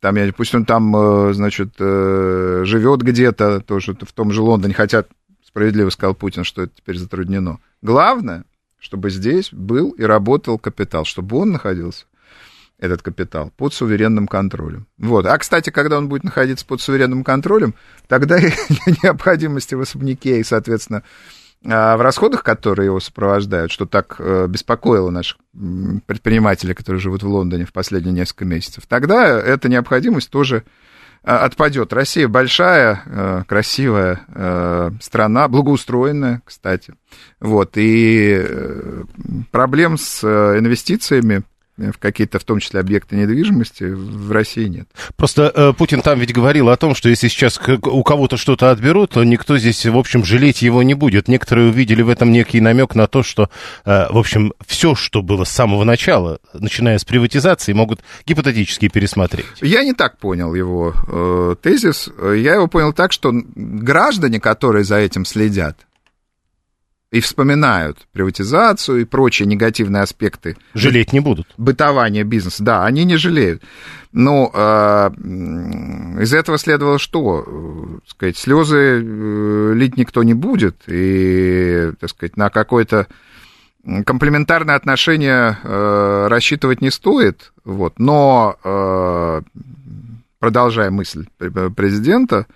там, 0.00 0.16
пусть 0.36 0.54
он 0.54 0.64
там, 0.64 0.96
э, 0.96 1.32
значит, 1.34 1.74
э, 1.78 2.62
живет 2.64 3.02
где-то, 3.02 3.60
тоже 3.60 3.94
в 3.94 4.12
том 4.12 4.32
же 4.32 4.42
Лондоне, 4.42 4.74
хотя 4.74 5.04
справедливо 5.50 5.90
сказал 5.90 6.14
Путин, 6.14 6.44
что 6.44 6.62
это 6.62 6.72
теперь 6.76 6.96
затруднено. 6.96 7.58
Главное, 7.82 8.44
чтобы 8.78 9.10
здесь 9.10 9.52
был 9.52 9.90
и 9.90 10.02
работал 10.02 10.58
капитал, 10.58 11.04
чтобы 11.04 11.36
он 11.36 11.50
находился 11.50 12.06
этот 12.78 13.02
капитал 13.02 13.52
под 13.56 13.74
суверенным 13.74 14.26
контролем. 14.26 14.86
Вот. 14.96 15.26
А, 15.26 15.36
кстати, 15.36 15.70
когда 15.70 15.98
он 15.98 16.08
будет 16.08 16.24
находиться 16.24 16.64
под 16.64 16.80
суверенным 16.80 17.24
контролем, 17.24 17.74
тогда 18.08 18.38
и 18.38 18.50
необходимости 19.02 19.74
в 19.74 19.82
особняке 19.82 20.40
и, 20.40 20.44
соответственно, 20.44 21.02
а, 21.62 21.98
в 21.98 22.00
расходах, 22.00 22.42
которые 22.42 22.86
его 22.86 23.00
сопровождают, 23.00 23.70
что 23.70 23.84
так 23.84 24.16
э, 24.18 24.46
беспокоило 24.48 25.10
наших 25.10 25.36
предпринимателей, 26.06 26.72
которые 26.72 27.00
живут 27.00 27.22
в 27.22 27.28
Лондоне 27.28 27.66
в 27.66 27.72
последние 27.72 28.14
несколько 28.14 28.46
месяцев, 28.46 28.84
тогда 28.88 29.28
эта 29.28 29.68
необходимость 29.68 30.30
тоже 30.30 30.64
отпадет. 31.22 31.92
Россия 31.92 32.28
большая, 32.28 33.02
э, 33.04 33.42
красивая 33.46 34.20
э, 34.28 34.90
страна, 35.00 35.48
благоустроенная, 35.48 36.42
кстати. 36.44 36.94
Вот, 37.40 37.72
и 37.76 38.42
проблем 39.50 39.98
с 39.98 40.24
инвестициями 40.24 41.42
в 41.92 41.98
какие-то, 41.98 42.38
в 42.38 42.44
том 42.44 42.60
числе, 42.60 42.80
объекты 42.80 43.16
недвижимости 43.16 43.84
в 43.84 44.30
России 44.30 44.66
нет. 44.66 44.88
Просто 45.16 45.52
э, 45.54 45.72
Путин 45.72 46.02
там 46.02 46.18
ведь 46.18 46.32
говорил 46.32 46.68
о 46.68 46.76
том, 46.76 46.94
что 46.94 47.08
если 47.08 47.28
сейчас 47.28 47.60
у 47.68 48.02
кого-то 48.02 48.36
что-то 48.36 48.70
отберут, 48.70 49.12
то 49.12 49.24
никто 49.24 49.58
здесь, 49.58 49.84
в 49.86 49.96
общем, 49.96 50.24
жалеть 50.24 50.62
его 50.62 50.82
не 50.82 50.94
будет. 50.94 51.28
Некоторые 51.28 51.68
увидели 51.68 52.02
в 52.02 52.08
этом 52.08 52.30
некий 52.32 52.60
намек 52.60 52.94
на 52.94 53.06
то, 53.06 53.22
что, 53.22 53.50
э, 53.84 54.06
в 54.10 54.18
общем, 54.18 54.52
все, 54.66 54.94
что 54.94 55.22
было 55.22 55.44
с 55.44 55.50
самого 55.50 55.84
начала, 55.84 56.38
начиная 56.52 56.98
с 56.98 57.04
приватизации, 57.04 57.72
могут 57.72 58.00
гипотетически 58.26 58.88
пересмотреть. 58.88 59.46
Я 59.60 59.82
не 59.84 59.94
так 59.94 60.18
понял 60.18 60.54
его 60.54 60.94
э, 61.08 61.56
тезис. 61.62 62.08
Я 62.18 62.54
его 62.54 62.66
понял 62.66 62.92
так, 62.92 63.12
что 63.12 63.32
граждане, 63.32 64.40
которые 64.40 64.84
за 64.84 64.96
этим 64.96 65.24
следят, 65.24 65.76
и 67.10 67.20
вспоминают 67.20 68.06
приватизацию 68.12 69.00
и 69.00 69.04
прочие 69.04 69.46
негативные 69.46 70.02
аспекты. 70.02 70.56
Жалеть 70.74 71.12
не 71.12 71.20
будут. 71.20 71.48
Бытования 71.56 72.22
бизнеса, 72.22 72.62
да, 72.62 72.84
они 72.84 73.04
не 73.04 73.16
жалеют. 73.16 73.62
Но 74.12 74.50
э, 74.52 75.10
из 76.22 76.32
этого 76.32 76.56
следовало 76.56 76.98
что? 76.98 77.44
Э, 77.46 77.98
сказать, 78.06 78.36
слезы 78.36 79.02
э, 79.02 79.72
лить 79.74 79.96
никто 79.96 80.22
не 80.22 80.34
будет, 80.34 80.82
и, 80.86 81.92
так 81.98 82.10
сказать, 82.10 82.36
на 82.36 82.50
какое-то 82.50 83.08
комплементарное 84.04 84.76
отношение 84.76 85.58
э, 85.62 86.26
рассчитывать 86.28 86.80
не 86.80 86.90
стоит, 86.90 87.52
вот, 87.64 87.98
но, 87.98 88.56
э, 88.62 89.42
продолжая 90.38 90.90
мысль 90.90 91.26
президента, 91.38 92.46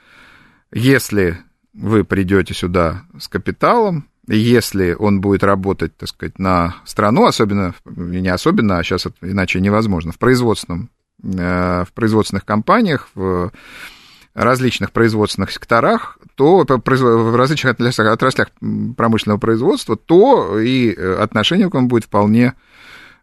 если 0.72 1.38
вы 1.72 2.04
придете 2.04 2.54
сюда 2.54 3.04
с 3.18 3.26
капиталом, 3.28 4.06
если 4.26 4.94
он 4.98 5.20
будет 5.20 5.44
работать, 5.44 5.96
так 5.96 6.08
сказать, 6.08 6.38
на 6.38 6.76
страну, 6.84 7.26
особенно, 7.26 7.74
не 7.84 8.28
особенно, 8.28 8.78
а 8.78 8.84
сейчас 8.84 9.06
иначе 9.20 9.60
невозможно, 9.60 10.12
в 10.12 10.18
производственном, 10.18 10.90
э, 11.22 11.84
в 11.86 11.92
производственных 11.92 12.44
компаниях, 12.44 13.08
в 13.14 13.52
различных 14.34 14.92
производственных 14.92 15.52
секторах, 15.52 16.18
то 16.34 16.64
в 16.66 17.36
различных 17.36 17.76
отраслях 17.78 18.48
промышленного 18.96 19.38
производства, 19.38 19.96
то 19.96 20.58
и 20.58 20.92
отношение 20.92 21.70
к 21.70 21.74
вам 21.74 21.86
будет 21.86 22.04
вполне 22.04 22.54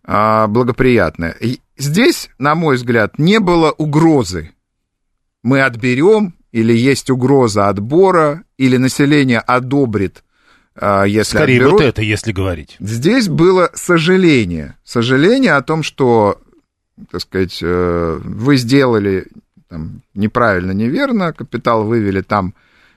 а, 0.03 0.48
благоприятное. 0.48 1.36
Здесь, 1.77 2.29
на 2.38 2.55
мой 2.55 2.75
взгляд, 2.75 3.20
не 3.20 3.39
было 3.39 3.72
угрозы. 3.72 4.51
Мы 5.43 5.62
отберем, 5.62 6.36
или 6.51 6.74
есть 6.74 7.10
угроза 7.10 7.67
отбора, 7.67 8.43
или 8.58 8.77
население 8.77 9.39
одобрит 9.39 10.24
если 10.79 11.37
Скорее 11.37 11.57
отберут. 11.57 11.73
вот 11.73 11.81
это, 11.81 12.01
если 12.01 12.31
говорить. 12.31 12.77
Здесь 12.79 13.27
было 13.27 13.69
сожаление. 13.73 14.77
Сожаление 14.83 15.53
о 15.53 15.61
том, 15.61 15.83
что, 15.83 16.41
так 17.11 17.21
сказать, 17.21 17.59
э, 17.61 18.19
вы 18.23 18.57
сделали 18.57 19.27
там, 19.69 20.01
неправильно, 20.13 20.71
неверно, 20.71 21.33
капитал 21.33 21.85
вывели 21.85 22.21
там 22.21 22.53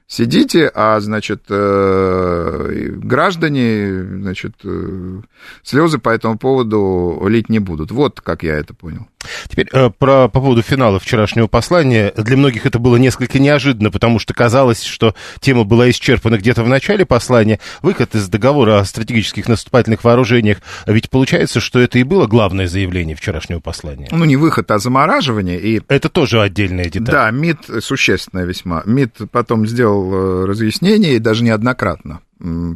сидите, 0.06 0.70
а, 0.74 1.00
значит, 1.00 1.44
э, 1.48 2.90
граждане, 2.96 4.04
значит, 4.20 4.54
э, 4.64 5.20
слезы 5.62 5.98
по 5.98 6.10
этому 6.10 6.38
поводу 6.38 7.24
лить 7.26 7.48
не 7.48 7.58
будут. 7.58 7.90
Вот 7.90 8.20
как 8.20 8.42
я 8.42 8.54
это 8.54 8.74
понял. 8.74 9.08
Теперь 9.48 9.68
э, 9.72 9.90
про, 9.90 10.28
по 10.28 10.40
поводу 10.40 10.62
финала 10.62 10.98
вчерашнего 10.98 11.46
послания. 11.46 12.12
Для 12.16 12.36
многих 12.36 12.66
это 12.66 12.78
было 12.78 12.96
несколько 12.96 13.38
неожиданно, 13.38 13.90
потому 13.90 14.18
что 14.18 14.34
казалось, 14.34 14.82
что 14.82 15.14
тема 15.40 15.64
была 15.64 15.90
исчерпана 15.90 16.38
где-то 16.38 16.62
в 16.62 16.68
начале 16.68 17.04
послания. 17.06 17.60
Выход 17.82 18.14
из 18.14 18.28
договора 18.28 18.80
о 18.80 18.84
стратегических 18.84 19.48
наступательных 19.48 20.04
вооружениях. 20.04 20.58
Ведь 20.86 21.10
получается, 21.10 21.60
что 21.60 21.80
это 21.80 21.98
и 21.98 22.02
было 22.02 22.26
главное 22.26 22.66
заявление 22.66 23.16
вчерашнего 23.16 23.60
послания. 23.60 24.08
Ну, 24.10 24.24
не 24.24 24.36
выход, 24.36 24.70
а 24.70 24.78
замораживание. 24.78 25.60
И... 25.60 25.82
Это 25.88 26.08
тоже 26.08 26.40
отдельная 26.40 26.86
деталь. 26.86 27.14
Да, 27.14 27.30
МИД 27.30 27.58
существенная 27.80 28.44
весьма. 28.44 28.82
МИД 28.84 29.30
потом 29.30 29.66
сделал 29.66 30.12
э, 30.12 30.46
разъяснение, 30.46 31.16
и 31.16 31.18
даже 31.18 31.44
неоднократно 31.44 32.20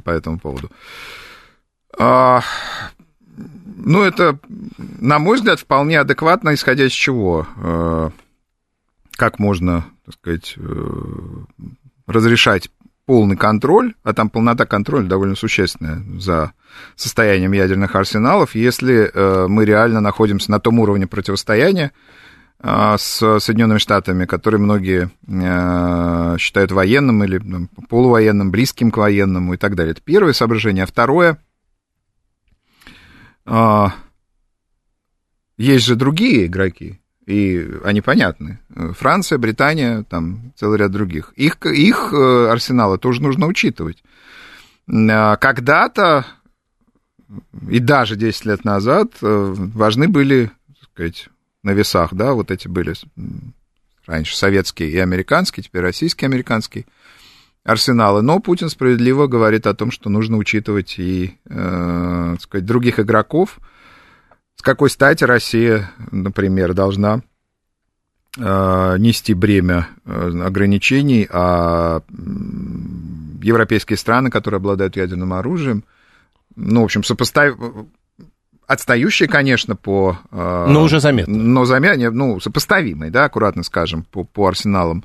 по 0.04 0.10
этому 0.10 0.38
поводу. 0.38 0.70
А, 1.98 2.42
ну, 3.88 4.02
это, 4.02 4.38
на 4.98 5.18
мой 5.18 5.36
взгляд, 5.36 5.60
вполне 5.60 6.00
адекватно, 6.00 6.54
исходя 6.54 6.86
из 6.86 6.92
чего. 6.92 7.46
Э, 7.56 8.10
как 9.16 9.38
можно, 9.38 9.84
так 10.04 10.14
сказать, 10.14 10.54
э, 10.56 10.90
разрешать 12.06 12.70
полный 13.06 13.36
контроль, 13.36 13.94
а 14.02 14.12
там 14.12 14.28
полнота 14.28 14.66
контроля 14.66 15.06
довольно 15.06 15.34
существенная 15.34 16.02
за 16.18 16.52
состоянием 16.96 17.52
ядерных 17.52 17.96
арсеналов, 17.96 18.54
если 18.54 19.10
э, 19.12 19.46
мы 19.48 19.64
реально 19.64 20.00
находимся 20.00 20.50
на 20.50 20.60
том 20.60 20.78
уровне 20.80 21.06
противостояния 21.06 21.92
с 22.60 23.38
Соединенными 23.38 23.78
Штатами, 23.78 24.24
который 24.24 24.58
многие 24.58 25.12
считают 26.40 26.72
военным 26.72 27.22
или 27.22 27.40
полувоенным, 27.88 28.50
близким 28.50 28.90
к 28.90 28.96
военному 28.96 29.54
и 29.54 29.56
так 29.56 29.76
далее. 29.76 29.92
Это 29.92 30.00
первое 30.04 30.32
соображение. 30.32 30.82
А 30.82 30.88
второе, 30.88 31.38
а, 33.48 33.94
есть 35.56 35.86
же 35.86 35.96
другие 35.96 36.46
игроки, 36.46 37.00
и 37.26 37.66
они 37.82 38.00
понятны. 38.00 38.60
Франция, 38.94 39.38
Британия, 39.38 40.02
там 40.02 40.52
целый 40.54 40.78
ряд 40.78 40.92
других. 40.92 41.32
Их, 41.34 41.56
их 41.64 42.12
э, 42.12 42.48
арсеналы 42.50 42.98
тоже 42.98 43.22
нужно 43.22 43.46
учитывать. 43.46 44.02
А, 44.88 45.36
когда-то, 45.36 46.26
и 47.68 47.78
даже 47.78 48.16
10 48.16 48.44
лет 48.44 48.64
назад, 48.64 49.12
э, 49.22 49.54
важны 49.56 50.08
были, 50.08 50.50
так 50.68 50.90
сказать, 50.92 51.28
на 51.62 51.70
весах, 51.70 52.12
да, 52.12 52.34
вот 52.34 52.50
эти 52.50 52.68
были 52.68 52.94
раньше 54.06 54.36
советские 54.36 54.90
и 54.90 54.98
американские, 54.98 55.64
теперь 55.64 55.82
российские 55.82 56.28
и 56.28 56.32
американские 56.32 56.86
арсеналы. 57.68 58.22
Но 58.22 58.40
Путин 58.40 58.70
справедливо 58.70 59.26
говорит 59.26 59.66
о 59.66 59.74
том, 59.74 59.90
что 59.90 60.08
нужно 60.08 60.38
учитывать 60.38 60.98
и, 60.98 61.36
э, 61.48 62.30
так 62.32 62.40
сказать, 62.40 62.64
других 62.64 62.98
игроков. 62.98 63.58
С 64.56 64.62
какой 64.62 64.90
стати 64.90 65.24
Россия, 65.24 65.90
например, 66.10 66.72
должна 66.72 67.20
э, 68.38 68.96
нести 68.98 69.34
бремя 69.34 69.88
э, 70.06 70.42
ограничений, 70.44 71.28
а 71.30 72.02
европейские 73.42 73.98
страны, 73.98 74.30
которые 74.30 74.58
обладают 74.58 74.96
ядерным 74.96 75.34
оружием, 75.34 75.84
ну, 76.56 76.80
в 76.80 76.84
общем, 76.84 77.04
сопоставь 77.04 77.54
отстающие, 78.66 79.28
конечно, 79.28 79.76
по... 79.76 80.18
Э, 80.30 80.66
но 80.68 80.82
уже 80.82 81.00
заметно. 81.00 81.36
Но 81.36 81.64
заметно, 81.66 82.10
ну, 82.10 82.40
сопоставимые, 82.40 83.10
да, 83.10 83.24
аккуратно 83.24 83.62
скажем, 83.62 84.04
по, 84.04 84.24
по 84.24 84.48
арсеналам 84.48 85.04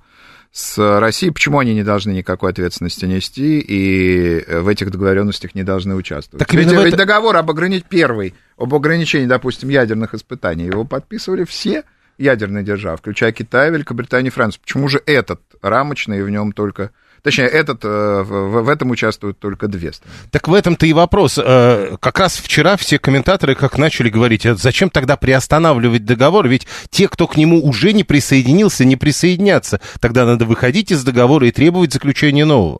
с 0.53 0.99
Россией, 0.99 1.31
почему 1.31 1.57
они 1.57 1.73
не 1.73 1.83
должны 1.83 2.11
никакой 2.11 2.51
ответственности 2.51 3.05
нести 3.05 3.59
и 3.59 4.45
в 4.47 4.67
этих 4.67 4.91
договоренностях 4.91 5.55
не 5.55 5.63
должны 5.63 5.95
участвовать. 5.95 6.45
Так 6.45 6.53
ведь, 6.53 6.71
это... 6.71 6.83
ведь 6.83 6.95
договор 6.95 7.35
об 7.35 7.49
ограничении, 7.49 7.87
первый, 7.89 8.35
об 8.55 8.75
ограничении, 8.75 9.25
допустим, 9.25 9.69
ядерных 9.69 10.13
испытаний, 10.13 10.65
его 10.65 10.85
подписывали 10.85 11.43
все 11.43 11.83
ядерные 12.19 12.63
державы, 12.63 12.97
включая 12.97 13.31
Китай, 13.31 13.71
Великобританию 13.71 14.31
и 14.31 14.33
Францию. 14.33 14.61
Почему 14.61 14.87
же 14.87 15.01
этот 15.07 15.41
рамочный, 15.63 16.19
и 16.19 16.21
в 16.21 16.29
нем 16.29 16.51
только 16.51 16.91
Точнее, 17.23 17.47
этот, 17.47 17.83
в, 17.83 18.23
в 18.61 18.69
этом 18.69 18.91
участвуют 18.91 19.39
только 19.39 19.67
две 19.67 19.93
страны. 19.93 20.13
Так 20.29 20.47
в 20.47 20.53
этом-то 20.53 20.85
и 20.85 20.93
вопрос. 20.93 21.35
Как 21.35 22.19
раз 22.19 22.37
вчера 22.37 22.77
все 22.77 22.99
комментаторы 22.99 23.55
как 23.55 23.77
начали 23.77 24.09
говорить, 24.09 24.45
а 24.45 24.55
зачем 24.55 24.89
тогда 24.89 25.17
приостанавливать 25.17 26.05
договор, 26.05 26.47
ведь 26.47 26.67
те, 26.89 27.07
кто 27.07 27.27
к 27.27 27.37
нему 27.37 27.65
уже 27.65 27.93
не 27.93 28.03
присоединился, 28.03 28.85
не 28.85 28.97
присоединятся. 28.97 29.79
Тогда 29.99 30.25
надо 30.25 30.45
выходить 30.45 30.91
из 30.91 31.03
договора 31.03 31.47
и 31.47 31.51
требовать 31.51 31.93
заключения 31.93 32.45
нового. 32.45 32.79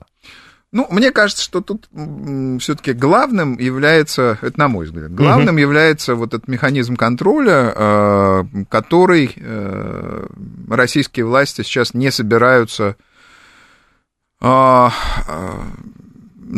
Ну, 0.74 0.88
мне 0.90 1.12
кажется, 1.12 1.44
что 1.44 1.62
тут 1.62 1.88
все-таки 2.60 2.94
главным 2.94 3.60
является, 3.60 4.40
это 4.42 4.60
на 4.60 4.68
мой 4.68 4.88
взгляд, 4.88 5.14
главным 5.14 5.54
угу. 5.54 5.62
является 5.62 6.16
вот 6.16 6.34
этот 6.34 6.48
механизм 6.48 6.96
контроля, 6.96 7.72
э, 7.76 8.44
который 8.70 9.32
э, 9.36 10.28
российские 10.68 11.28
власти 11.28 11.62
сейчас 11.62 11.94
не 11.94 12.10
собираются, 12.10 12.96
э, 12.98 13.04
ну, 14.44 14.92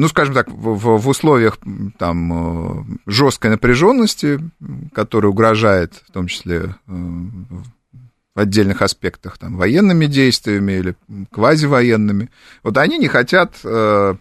скажем 0.07 0.33
так, 0.33 0.49
в, 0.49 0.97
в 0.97 1.07
условиях 1.07 1.59
там 1.99 2.99
жесткой 3.05 3.51
напряженности, 3.51 4.39
которая 4.91 5.31
угрожает 5.31 6.03
в 6.07 6.11
том 6.11 6.27
числе 6.27 6.75
в 8.35 8.39
отдельных 8.39 8.81
аспектах, 8.81 9.37
там, 9.37 9.55
военными 9.55 10.07
действиями 10.07 10.73
или 10.73 10.95
квазивоенными. 11.31 12.29
Вот 12.63 12.77
они 12.77 12.97
не 12.97 13.07
хотят, 13.07 13.55
э, 13.63 14.15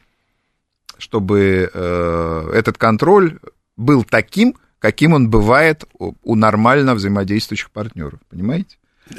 чтобы 0.96 1.70
э, 1.72 2.50
этот 2.54 2.78
контроль 2.78 3.40
был 3.76 4.04
таким, 4.04 4.54
каким 4.78 5.14
он 5.14 5.30
бывает 5.30 5.84
у 5.98 6.36
нормально 6.36 6.94
взаимодействующих 6.94 7.72
партнеров, 7.72 8.20
понимаете? 8.30 8.76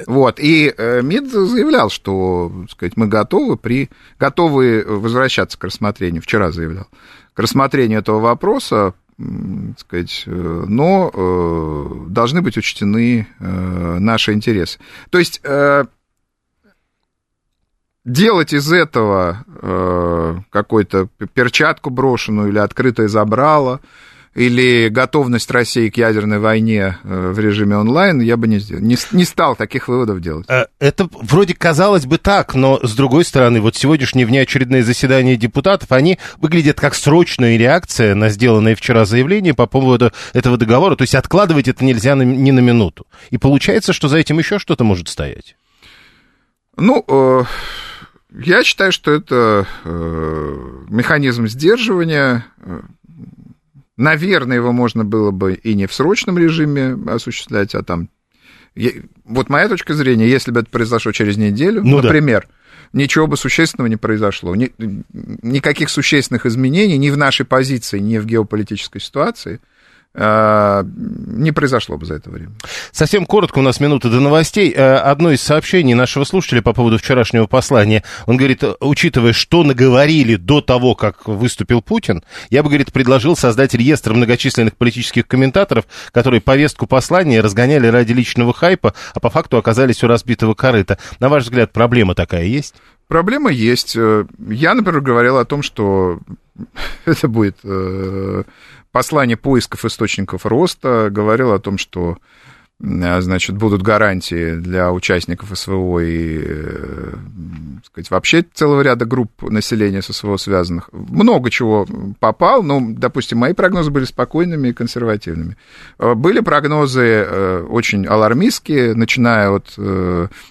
Вот, 0.07 0.39
и 0.39 0.73
э, 0.75 1.01
МИД 1.01 1.31
заявлял, 1.31 1.89
что, 1.89 2.51
сказать, 2.69 2.97
мы 2.97 3.07
готовы, 3.07 3.55
при, 3.55 3.89
готовы 4.17 4.83
возвращаться 4.85 5.59
к 5.59 5.63
рассмотрению, 5.63 6.23
вчера 6.23 6.51
заявлял, 6.51 6.87
к 7.33 7.39
рассмотрению 7.39 7.99
этого 7.99 8.19
вопроса 8.19 8.93
сказать, 9.77 10.23
э, 10.25 10.31
но 10.67 11.11
э, 11.13 12.09
должны 12.09 12.41
быть 12.41 12.57
учтены 12.57 13.27
наши 13.39 14.33
интересы. 14.33 14.79
То 15.09 15.19
есть 15.19 15.41
делать 18.03 18.53
из 18.53 18.71
этого 18.71 19.45
какую-то 20.51 21.07
перчатку 21.33 21.89
брошенную 21.89 22.49
или 22.49 22.59
открытое 22.59 23.07
забрало– 23.07 23.81
или 24.35 24.89
готовность 24.89 25.49
России 25.49 25.89
к 25.89 25.97
ядерной 25.97 26.39
войне 26.39 26.97
э, 27.03 27.31
в 27.31 27.39
режиме 27.39 27.77
онлайн, 27.77 28.19
я 28.19 28.35
бы 28.35 28.47
не, 28.47 28.59
сделал, 28.59 28.81
не, 28.83 28.97
не 29.11 29.23
стал 29.23 29.55
таких 29.55 29.87
выводов 29.87 30.19
делать. 30.19 30.45
Э, 30.49 30.65
это 30.79 31.09
вроде 31.21 31.53
казалось 31.53 32.05
бы 32.05 32.17
так, 32.17 32.53
но 32.53 32.79
с 32.83 32.93
другой 32.95 33.23
стороны, 33.23 33.61
вот 33.61 33.75
сегодняшние 33.75 34.25
внеочередные 34.25 34.83
заседания 34.83 35.37
депутатов, 35.37 35.93
они 35.93 36.19
выглядят 36.37 36.79
как 36.79 36.95
срочная 36.95 37.57
реакция 37.57 38.13
на 38.13 38.29
сделанное 38.29 38.75
вчера 38.75 39.05
заявление 39.05 39.53
по 39.53 39.67
поводу 39.67 40.11
этого 40.33 40.57
договора, 40.57 40.97
то 40.97 41.03
есть 41.03 41.15
откладывать 41.15 41.69
это 41.69 41.85
нельзя 41.85 42.15
ни 42.15 42.51
на 42.51 42.59
минуту. 42.59 43.07
И 43.29 43.37
получается, 43.37 43.93
что 43.93 44.09
за 44.09 44.17
этим 44.17 44.37
еще 44.37 44.59
что-то 44.59 44.83
может 44.83 45.07
стоять. 45.07 45.55
Ну, 46.75 47.05
э, 47.07 47.43
я 48.31 48.63
считаю, 48.65 48.91
что 48.91 49.11
это 49.11 49.65
э, 49.85 50.57
механизм 50.89 51.47
сдерживания, 51.47 52.45
э, 52.57 52.81
Наверное, 53.97 54.57
его 54.57 54.71
можно 54.71 55.03
было 55.05 55.31
бы 55.31 55.53
и 55.53 55.73
не 55.73 55.87
в 55.87 55.93
срочном 55.93 56.37
режиме 56.37 56.97
осуществлять, 57.07 57.75
а 57.75 57.83
там... 57.83 58.09
Вот 59.23 59.49
моя 59.49 59.69
точка 59.69 59.93
зрения, 59.93 60.27
если 60.27 60.51
бы 60.51 60.59
это 60.59 60.69
произошло 60.69 61.13
через 61.13 61.37
неделю, 61.37 61.81
ну, 61.81 62.01
например, 62.01 62.47
да. 62.91 62.99
ничего 62.99 63.25
бы 63.25 63.37
существенного 63.37 63.87
не 63.87 63.95
произошло. 63.95 64.53
Ни, 64.53 64.69
никаких 65.09 65.89
существенных 65.89 66.45
изменений 66.45 66.97
ни 66.97 67.09
в 67.09 67.15
нашей 67.15 67.45
позиции, 67.45 67.99
ни 67.99 68.17
в 68.17 68.25
геополитической 68.25 68.99
ситуации– 68.99 69.61
не 70.17 71.51
произошло 71.51 71.97
бы 71.97 72.05
за 72.05 72.15
это 72.15 72.29
время. 72.29 72.51
Совсем 72.91 73.25
коротко, 73.25 73.59
у 73.59 73.61
нас 73.61 73.81
минута 73.81 74.09
до 74.09 74.21
новостей. 74.21 74.73
Э, 74.73 74.95
одно 74.95 75.31
из 75.31 75.41
сообщений 75.41 75.93
нашего 75.93 76.23
слушателя 76.23 76.61
по 76.61 76.73
поводу 76.73 76.97
вчерашнего 76.97 77.47
послания, 77.47 78.03
он 78.25 78.37
говорит, 78.37 78.63
учитывая, 78.79 79.33
что 79.33 79.63
наговорили 79.63 80.35
до 80.35 80.61
того, 80.61 80.95
как 80.95 81.27
выступил 81.27 81.81
Путин, 81.81 82.23
я 82.49 82.63
бы, 82.63 82.69
говорит, 82.69 82.93
предложил 82.93 83.35
создать 83.35 83.73
реестр 83.73 84.13
многочисленных 84.13 84.77
политических 84.77 85.27
комментаторов, 85.27 85.85
которые 86.11 86.39
повестку 86.39 86.87
послания 86.87 87.41
разгоняли 87.41 87.87
ради 87.87 88.13
личного 88.13 88.53
хайпа, 88.53 88.93
а 89.13 89.19
по 89.19 89.29
факту 89.29 89.57
оказались 89.57 90.03
у 90.03 90.07
разбитого 90.07 90.53
корыта. 90.53 90.97
На 91.19 91.27
ваш 91.27 91.43
взгляд, 91.43 91.73
проблема 91.73 92.15
такая 92.15 92.45
есть? 92.45 92.75
Проблема 93.09 93.51
есть. 93.51 93.97
Э, 93.97 94.25
я, 94.47 94.73
например, 94.73 95.01
говорил 95.01 95.37
о 95.37 95.45
том, 95.45 95.61
что 95.61 96.19
это 97.05 97.27
будет 97.27 97.57
послание 98.95 99.35
поисков 99.35 99.83
источников 99.83 100.45
роста 100.45 101.09
говорило 101.11 101.55
о 101.55 101.59
том, 101.59 101.77
что 101.77 102.17
значит, 102.79 103.57
будут 103.57 103.81
гарантии 103.81 104.55
для 104.55 104.89
участников 104.93 105.49
СВО 105.53 105.99
и, 105.99 106.41
э, 106.41 107.13
сказать, 107.83 108.09
вообще 108.09 108.45
целого 108.53 108.79
ряда 108.81 109.03
групп 109.03 109.41
населения 109.41 110.01
с 110.01 110.13
СВО 110.13 110.37
связанных. 110.37 110.87
Много 110.93 111.49
чего 111.51 111.85
попал, 112.21 112.63
но, 112.63 112.79
допустим, 112.81 113.39
мои 113.39 113.51
прогнозы 113.51 113.91
были 113.91 114.05
спокойными 114.05 114.69
и 114.69 114.73
консервативными. 114.73 115.57
Э, 115.99 116.13
были 116.13 116.39
прогнозы 116.39 117.01
э, 117.05 117.65
очень 117.67 118.07
алармистские, 118.07 118.93
начиная 118.95 119.49
от 119.49 119.77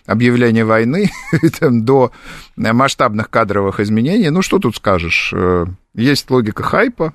объявления 0.05 0.67
войны 0.67 1.11
до 1.63 2.13
масштабных 2.57 3.31
кадровых 3.31 3.81
изменений. 3.81 4.29
Ну, 4.29 4.43
что 4.43 4.59
тут 4.59 4.77
скажешь? 4.77 5.33
Есть 5.95 6.31
логика 6.31 6.63
хайпа, 6.63 7.15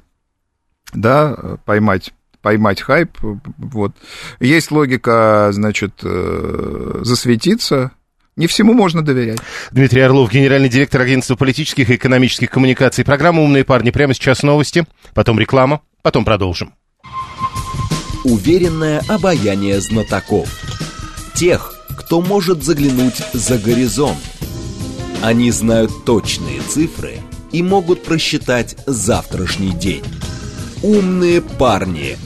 да, 0.94 1.58
поймать 1.66 2.14
поймать 2.42 2.82
хайп, 2.82 3.18
вот. 3.58 3.92
Есть 4.40 4.72
логика, 4.72 5.50
значит, 5.52 6.00
э, 6.04 7.00
засветиться, 7.02 7.92
не 8.40 8.48
всему 8.48 8.74
можно 8.74 9.04
доверять. 9.04 9.40
Дмитрий 9.72 10.00
Орлов, 10.00 10.32
генеральный 10.32 10.70
директор 10.70 11.02
агентства 11.02 11.36
политических 11.36 11.90
и 11.90 11.96
экономических 11.96 12.50
коммуникаций. 12.50 13.04
Программа 13.04 13.42
«Умные 13.42 13.66
парни». 13.66 13.92
Прямо 13.92 14.14
сейчас 14.14 14.44
новости, 14.44 14.86
потом 15.14 15.38
реклама, 15.38 15.82
потом 16.02 16.24
продолжим. 16.24 16.74
Уверенное 18.24 19.02
обаяние 19.10 19.82
знатоков. 19.82 20.48
Тех, 21.36 21.74
кто 21.98 22.22
может 22.22 22.64
заглянуть 22.64 23.18
за 23.34 23.58
горизонт. 23.58 24.20
Они 25.22 25.52
знают 25.52 26.06
точные 26.06 26.62
цифры 26.62 27.18
и 27.52 27.62
могут 27.62 28.04
просчитать 28.04 28.78
завтрашний 28.86 29.72
день. 29.72 30.04
«Умные 30.82 31.42
парни». 31.42 32.18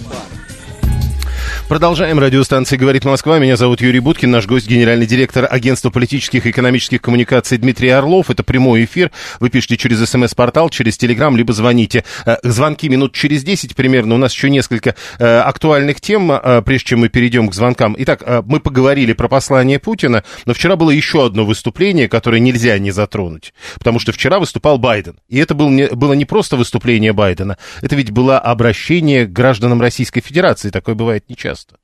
Продолжаем. 1.70 2.20
Радиостанция 2.20 2.78
«Говорит 2.78 3.06
Москва». 3.06 3.40
Меня 3.40 3.56
зовут 3.56 3.82
Юрий 3.82 4.02
Буткин. 4.02 4.30
Наш 4.30 4.46
гость– 4.46 4.68
генеральный 4.70 5.06
директор 5.06 5.48
Агентства 5.50 5.90
политических 5.90 6.46
и 6.46 6.52
экономических 6.52 7.02
коммуникаций 7.02 7.58
Дмитрий 7.58 7.90
Орлов. 7.90 8.30
Это 8.30 8.44
прямой 8.44 8.84
эфир. 8.84 9.12
Вы 9.40 9.50
пишите 9.50 9.78
через 9.78 10.08
СМС-портал, 10.08 10.70
через 10.70 10.98
Телеграм, 10.98 11.36
либо 11.38 11.54
звоните. 11.54 12.04
Э, 12.26 12.36
звонки 12.44 12.90
минут 12.90 13.16
через 13.16 13.44
10 13.44 13.76
примерно. 13.76 14.16
У 14.16 14.18
нас 14.18 14.34
еще 14.34 14.50
несколько 14.50 14.96
э, 15.18 15.26
актуальных 15.40 16.02
тем, 16.02 16.32
э, 16.34 16.62
прежде 16.64 16.90
чем 16.90 17.00
мы 17.00 17.10
перейдем 17.10 17.50
к 17.50 17.56
звонкам. 17.56 17.96
Итак, 17.98 18.24
мы 18.46 18.60
поговорили 18.60 19.14
про 19.14 19.30
послание 19.30 19.80
Путина, 19.80 20.24
но 20.46 20.54
вчера 20.54 20.76
было 20.76 20.92
еще 20.92 21.26
одно 21.26 21.46
выступление, 21.46 22.10
которое 22.10 22.40
нельзя 22.40 22.78
не 22.78 22.92
затронуть. 22.92 23.54
Потому 23.76 24.00
что 24.00 24.12
вчера 24.12 24.38
выступал 24.38 24.78
Байден. 24.78 25.16
И 25.30 25.40
это 25.40 25.56
был 25.56 25.70
не, 25.70 25.88
было 25.88 26.14
не 26.14 26.26
просто 26.26 26.58
выступление 26.58 27.14
Байдена. 27.14 27.58
Это 27.82 27.96
ведь 27.96 28.12
было 28.12 28.38
обращение 28.38 29.26
к 29.26 29.32
гражданам 29.32 29.82
Российской 29.82 30.22
Федерации. 30.22 30.70
Такое 30.70 30.94
бывает 30.94 31.30
нечасто 31.30 31.53
пожалуйста. 31.54 31.80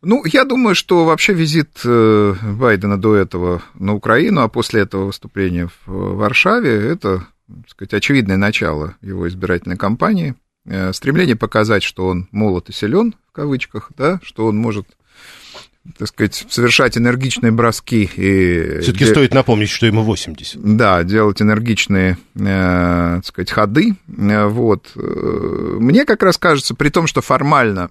Ну, 0.00 0.22
я 0.26 0.44
думаю, 0.44 0.74
что 0.74 1.04
вообще 1.04 1.32
визит 1.32 1.80
э, 1.84 2.34
Байдена 2.42 3.00
до 3.00 3.16
этого 3.16 3.62
на 3.74 3.94
Украину, 3.94 4.42
а 4.42 4.48
после 4.48 4.82
этого 4.82 5.06
выступления 5.06 5.68
в 5.86 6.14
Варшаве, 6.14 6.70
это, 6.70 7.26
так 7.48 7.70
сказать, 7.70 7.94
очевидное 7.94 8.36
начало 8.36 8.94
его 9.02 9.26
избирательной 9.26 9.76
кампании. 9.76 10.36
Э, 10.66 10.92
стремление 10.92 11.34
показать, 11.34 11.82
что 11.82 12.06
он 12.06 12.28
молод 12.30 12.68
и 12.68 12.72
силен, 12.72 13.16
в 13.28 13.32
кавычках, 13.32 13.90
да, 13.96 14.20
что 14.22 14.46
он 14.46 14.56
может 14.56 14.86
так 15.98 16.06
сказать, 16.06 16.44
совершать 16.50 16.98
энергичные 16.98 17.50
броски. 17.50 18.10
И 18.14 18.80
Все-таки 18.82 19.06
де... 19.06 19.10
стоит 19.10 19.32
напомнить, 19.32 19.70
что 19.70 19.86
ему 19.86 20.02
80. 20.02 20.76
Да, 20.76 21.02
делать 21.02 21.40
энергичные, 21.40 22.18
э, 22.36 23.14
так 23.16 23.26
сказать, 23.26 23.50
ходы. 23.50 23.96
Вот. 24.06 24.92
Мне 24.94 26.04
как 26.04 26.22
раз 26.22 26.36
кажется, 26.36 26.74
при 26.74 26.90
том, 26.90 27.06
что 27.06 27.22
формально 27.22 27.90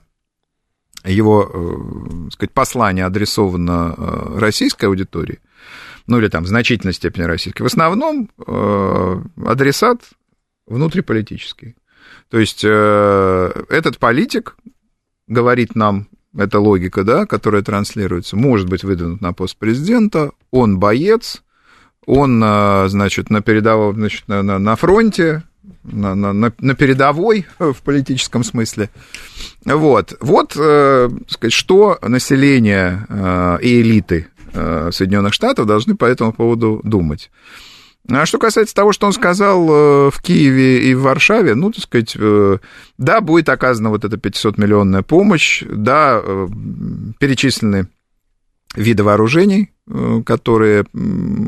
его, 1.09 1.49
э, 1.53 2.23
так 2.25 2.33
сказать, 2.33 2.53
послание 2.53 3.05
адресовано 3.05 3.95
э, 3.97 4.39
российской 4.39 4.85
аудитории, 4.85 5.39
ну 6.07 6.19
или 6.19 6.27
там 6.27 6.43
в 6.43 6.47
значительной 6.47 6.93
степени 6.93 7.23
российской, 7.23 7.63
в 7.63 7.65
основном 7.65 8.29
э, 8.45 9.21
адресат 9.45 10.01
внутриполитический. 10.65 11.75
То 12.29 12.39
есть 12.39 12.61
этот 12.65 13.99
политик 13.99 14.57
говорит 15.27 15.75
нам, 15.75 16.09
эта 16.37 16.59
логика, 16.59 17.05
да, 17.05 17.25
которая 17.25 17.61
транслируется, 17.61 18.35
может 18.35 18.67
быть 18.67 18.83
выдвинут 18.83 19.21
на 19.21 19.31
пост 19.31 19.55
президента, 19.55 20.31
он 20.51 20.77
боец, 20.77 21.41
он, 22.05 22.39
значит, 22.89 23.29
на 23.29 23.41
передовом, 23.41 23.95
значит, 23.95 24.27
на, 24.27 24.43
на, 24.43 24.59
на 24.59 24.75
фронте, 24.75 25.43
на, 25.87 26.15
на, 26.15 26.53
на 26.59 26.75
передовой 26.75 27.45
в 27.59 27.81
политическом 27.83 28.43
смысле. 28.43 28.89
Вот, 29.65 30.15
вот 30.19 30.53
э, 30.55 31.09
сказать, 31.27 31.53
что 31.53 31.97
население 32.01 33.05
э, 33.09 33.57
и 33.61 33.81
элиты 33.81 34.27
э, 34.53 34.89
Соединенных 34.91 35.33
Штатов 35.33 35.65
должны 35.65 35.95
по 35.95 36.05
этому 36.05 36.33
поводу 36.33 36.81
думать. 36.83 37.29
А 38.09 38.25
что 38.25 38.39
касается 38.39 38.73
того, 38.73 38.93
что 38.93 39.05
он 39.07 39.13
сказал 39.13 39.67
э, 39.69 40.11
в 40.11 40.21
Киеве 40.21 40.89
и 40.89 40.93
в 40.93 41.01
Варшаве, 41.01 41.55
ну, 41.55 41.71
так 41.71 41.83
сказать, 41.83 42.15
э, 42.17 42.57
да, 42.97 43.19
будет 43.19 43.49
оказана 43.49 43.89
вот 43.89 44.05
эта 44.05 44.15
500-миллионная 44.15 45.03
помощь, 45.03 45.63
да, 45.69 46.21
э, 46.23 46.47
перечислены 47.19 47.87
виды 48.75 49.03
вооружений, 49.03 49.71
э, 49.87 50.21
которые 50.25 50.85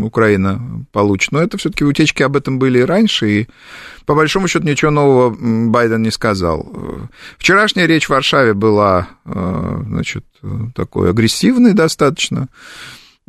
Украина 0.01 0.85
получит. 0.91 1.31
Но 1.31 1.41
это 1.41 1.57
все-таки 1.57 1.83
утечки 1.83 2.23
об 2.23 2.35
этом 2.35 2.59
были 2.59 2.79
и 2.79 2.83
раньше, 2.83 3.29
и 3.29 3.47
по 4.05 4.15
большому 4.15 4.47
счету 4.47 4.65
ничего 4.65 4.91
нового 4.91 5.35
Байден 5.69 6.01
не 6.01 6.11
сказал. 6.11 6.71
Вчерашняя 7.37 7.85
речь 7.85 8.05
в 8.05 8.09
Варшаве 8.09 8.53
была, 8.53 9.09
э, 9.25 9.81
значит, 9.87 10.25
такой 10.75 11.09
агрессивной 11.09 11.73
достаточно. 11.73 12.47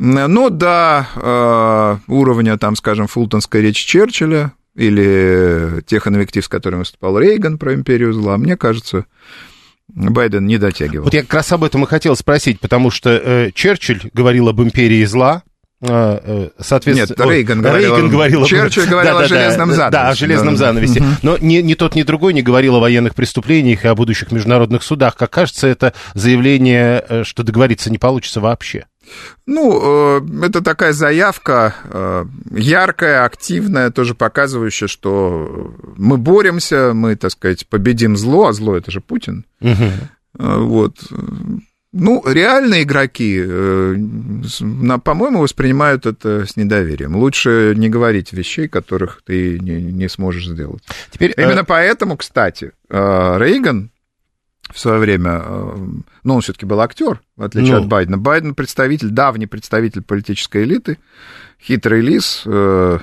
Но 0.02 0.48
до 0.48 1.06
э, 1.14 1.96
уровня, 2.06 2.56
там, 2.56 2.74
скажем, 2.74 3.06
фултонской 3.06 3.60
речи 3.60 3.86
Черчилля 3.86 4.52
или 4.74 5.82
тех 5.86 6.06
инвектив, 6.06 6.42
с 6.42 6.48
которыми 6.48 6.80
выступал 6.80 7.18
Рейган 7.18 7.58
про 7.58 7.74
империю 7.74 8.14
зла, 8.14 8.38
мне 8.38 8.56
кажется, 8.56 9.04
Байден 9.94 10.46
не 10.46 10.58
дотягивал. 10.58 11.04
Вот 11.04 11.14
я 11.14 11.22
как 11.22 11.34
раз 11.34 11.52
об 11.52 11.64
этом 11.64 11.84
и 11.84 11.86
хотел 11.86 12.16
спросить, 12.16 12.60
потому 12.60 12.90
что 12.90 13.10
э, 13.10 13.50
Черчилль 13.54 14.10
говорил 14.12 14.48
об 14.48 14.60
империи 14.60 15.04
зла, 15.04 15.42
э, 15.82 15.86
э, 15.88 16.48
соответственно... 16.58 17.16
Нет, 17.18 17.30
Рейган 17.30 17.62
говорил, 17.62 17.94
Рейган 17.96 18.10
говорил 18.10 18.44
Черчилль 18.44 18.86
говорил 18.86 19.12
да, 19.12 19.18
о 19.18 19.22
да, 19.22 19.28
железном 19.28 19.68
да, 19.68 19.74
занавесе. 19.74 19.92
Да, 19.92 20.08
о 20.08 20.14
железном 20.14 20.54
да. 20.54 20.58
занавесе. 20.58 21.04
Но 21.22 21.38
ни, 21.38 21.56
ни 21.56 21.74
тот, 21.74 21.94
ни 21.94 22.02
другой 22.02 22.34
не 22.34 22.42
говорил 22.42 22.76
о 22.76 22.80
военных 22.80 23.14
преступлениях 23.14 23.84
и 23.84 23.88
о 23.88 23.94
будущих 23.94 24.32
международных 24.32 24.82
судах. 24.82 25.16
Как 25.16 25.30
кажется, 25.30 25.66
это 25.66 25.92
заявление, 26.14 27.04
э, 27.08 27.24
что 27.24 27.42
договориться 27.42 27.90
не 27.90 27.98
получится 27.98 28.40
вообще. 28.40 28.86
Ну, 29.46 30.20
это 30.42 30.62
такая 30.62 30.92
заявка 30.92 32.26
яркая, 32.50 33.24
активная, 33.24 33.90
тоже 33.90 34.14
показывающая, 34.14 34.88
что 34.88 35.74
мы 35.96 36.16
боремся, 36.16 36.92
мы, 36.94 37.16
так 37.16 37.32
сказать, 37.32 37.66
победим 37.66 38.16
зло, 38.16 38.48
а 38.48 38.52
зло 38.52 38.76
это 38.76 38.90
же 38.90 39.00
Путин. 39.00 39.44
Угу. 39.60 39.90
Вот. 40.34 40.96
Ну, 41.92 42.22
реальные 42.24 42.84
игроки, 42.84 43.42
э, 43.44 43.96
по-моему, 45.02 45.40
воспринимают 45.40 46.06
это 46.06 46.46
с 46.46 46.56
недоверием. 46.56 47.16
Лучше 47.16 47.74
не 47.76 47.88
говорить 47.88 48.32
вещей, 48.32 48.68
которых 48.68 49.22
ты 49.24 49.58
не, 49.58 49.82
не 49.82 50.08
сможешь 50.08 50.46
сделать. 50.46 50.84
Теперь, 51.10 51.34
Именно 51.36 51.60
э... 51.60 51.64
поэтому, 51.64 52.16
кстати, 52.16 52.72
э, 52.88 53.36
Рейган 53.38 53.90
в 54.72 54.78
свое 54.78 54.98
время, 54.98 55.42
ну, 56.22 56.34
он 56.34 56.40
все-таки 56.40 56.66
был 56.66 56.80
актер, 56.80 57.20
в 57.36 57.42
отличие 57.42 57.76
ну. 57.76 57.82
от 57.82 57.88
Байдена. 57.88 58.18
Байден 58.18 58.54
представитель, 58.54 59.10
давний 59.10 59.46
представитель 59.46 60.02
политической 60.02 60.64
элиты, 60.64 60.98
хитрый 61.62 62.00
лис, 62.00 62.42
э, 62.46 62.98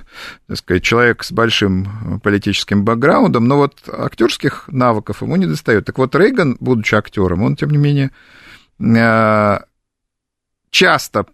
так 0.47 0.57
сказать, 0.57 0.83
человек 0.83 1.23
с 1.23 1.31
большим 1.31 2.19
политическим 2.23 2.83
бэкграундом, 2.83 3.47
но 3.47 3.57
вот 3.57 3.77
актерских 3.87 4.67
навыков 4.67 5.21
ему 5.21 5.35
не 5.35 5.45
достает. 5.45 5.85
Так 5.85 5.97
вот, 5.97 6.15
Рейган, 6.15 6.57
будучи 6.59 6.95
актером, 6.95 7.43
он, 7.43 7.55
тем 7.55 7.69
не 7.69 7.77
менее, 7.77 8.11
э, 8.79 9.59
часто 10.71 11.25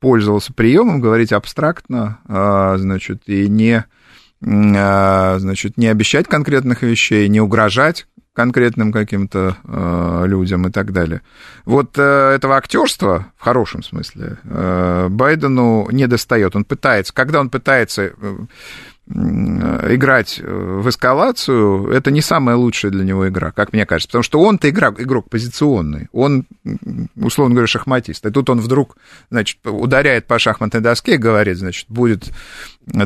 пользовался 0.00 0.52
приемом 0.52 1.00
говорить 1.00 1.32
абстрактно, 1.32 2.18
э, 2.28 2.74
значит, 2.78 3.22
и 3.26 3.48
не, 3.48 3.84
э, 4.42 5.36
значит, 5.38 5.78
не 5.78 5.86
обещать 5.86 6.28
конкретных 6.28 6.82
вещей, 6.82 7.28
не 7.28 7.40
угрожать 7.40 8.06
конкретным 8.34 8.92
каким-то 8.92 9.56
э, 9.64 10.24
людям 10.26 10.66
и 10.66 10.70
так 10.70 10.92
далее. 10.92 11.22
Вот 11.64 11.96
э, 11.96 12.02
этого 12.34 12.56
актерства, 12.56 13.26
в 13.38 13.44
хорошем 13.44 13.82
смысле, 13.82 14.38
э, 14.44 15.08
Байдену 15.08 15.88
не 15.92 16.06
достает. 16.08 16.56
Он 16.56 16.64
пытается, 16.64 17.14
когда 17.14 17.40
он 17.40 17.48
пытается 17.48 18.02
э, 18.02 18.36
играть 19.06 20.40
э, 20.42 20.44
в 20.44 20.88
эскалацию, 20.88 21.90
это 21.90 22.10
не 22.10 22.22
самая 22.22 22.56
лучшая 22.56 22.90
для 22.90 23.04
него 23.04 23.28
игра, 23.28 23.52
как 23.52 23.72
мне 23.72 23.84
кажется. 23.84 24.08
Потому 24.08 24.22
что 24.22 24.40
он-то 24.40 24.70
игрок, 24.70 25.00
игрок 25.00 25.28
позиционный, 25.28 26.08
он, 26.12 26.46
условно 27.16 27.54
говоря, 27.54 27.66
шахматист. 27.66 28.24
И 28.24 28.30
тут 28.30 28.48
он 28.48 28.60
вдруг, 28.60 28.96
значит, 29.30 29.58
ударяет 29.64 30.26
по 30.26 30.38
шахматной 30.38 30.80
доске 30.80 31.14
и 31.14 31.18
говорит, 31.18 31.58
значит, 31.58 31.86
будет 31.88 32.32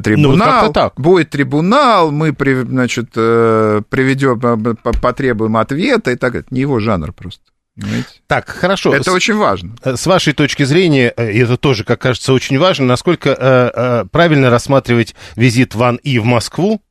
трибунал, 0.02 0.66
ну, 0.66 0.72
так. 0.72 0.94
будет 1.00 1.30
трибунал, 1.30 2.12
мы, 2.12 2.34
значит, 2.68 3.10
э, 3.16 3.82
приведем, 3.88 4.76
потребуем 5.00 5.56
ответа 5.56 6.12
и 6.12 6.16
так 6.16 6.32
далее. 6.32 6.46
Не 6.50 6.60
его 6.60 6.78
жанр 6.78 7.12
просто. 7.12 7.42
Понимаете? 7.80 8.08
Так, 8.26 8.48
хорошо. 8.48 8.94
Это 8.94 9.10
с, 9.10 9.14
очень 9.14 9.36
важно. 9.36 9.76
Э, 9.84 9.96
с 9.96 10.06
вашей 10.06 10.32
точки 10.32 10.64
зрения, 10.64 11.12
э, 11.16 11.32
и 11.32 11.38
это 11.38 11.56
тоже, 11.56 11.84
как 11.84 12.00
кажется, 12.00 12.32
очень 12.32 12.58
важно, 12.58 12.86
насколько 12.86 13.30
э, 13.30 13.70
э, 13.74 14.04
правильно 14.10 14.50
рассматривать 14.50 15.14
визит 15.36 15.74
Ван 15.74 15.96
И 15.96 16.18
в 16.18 16.24
Москву, 16.24 16.82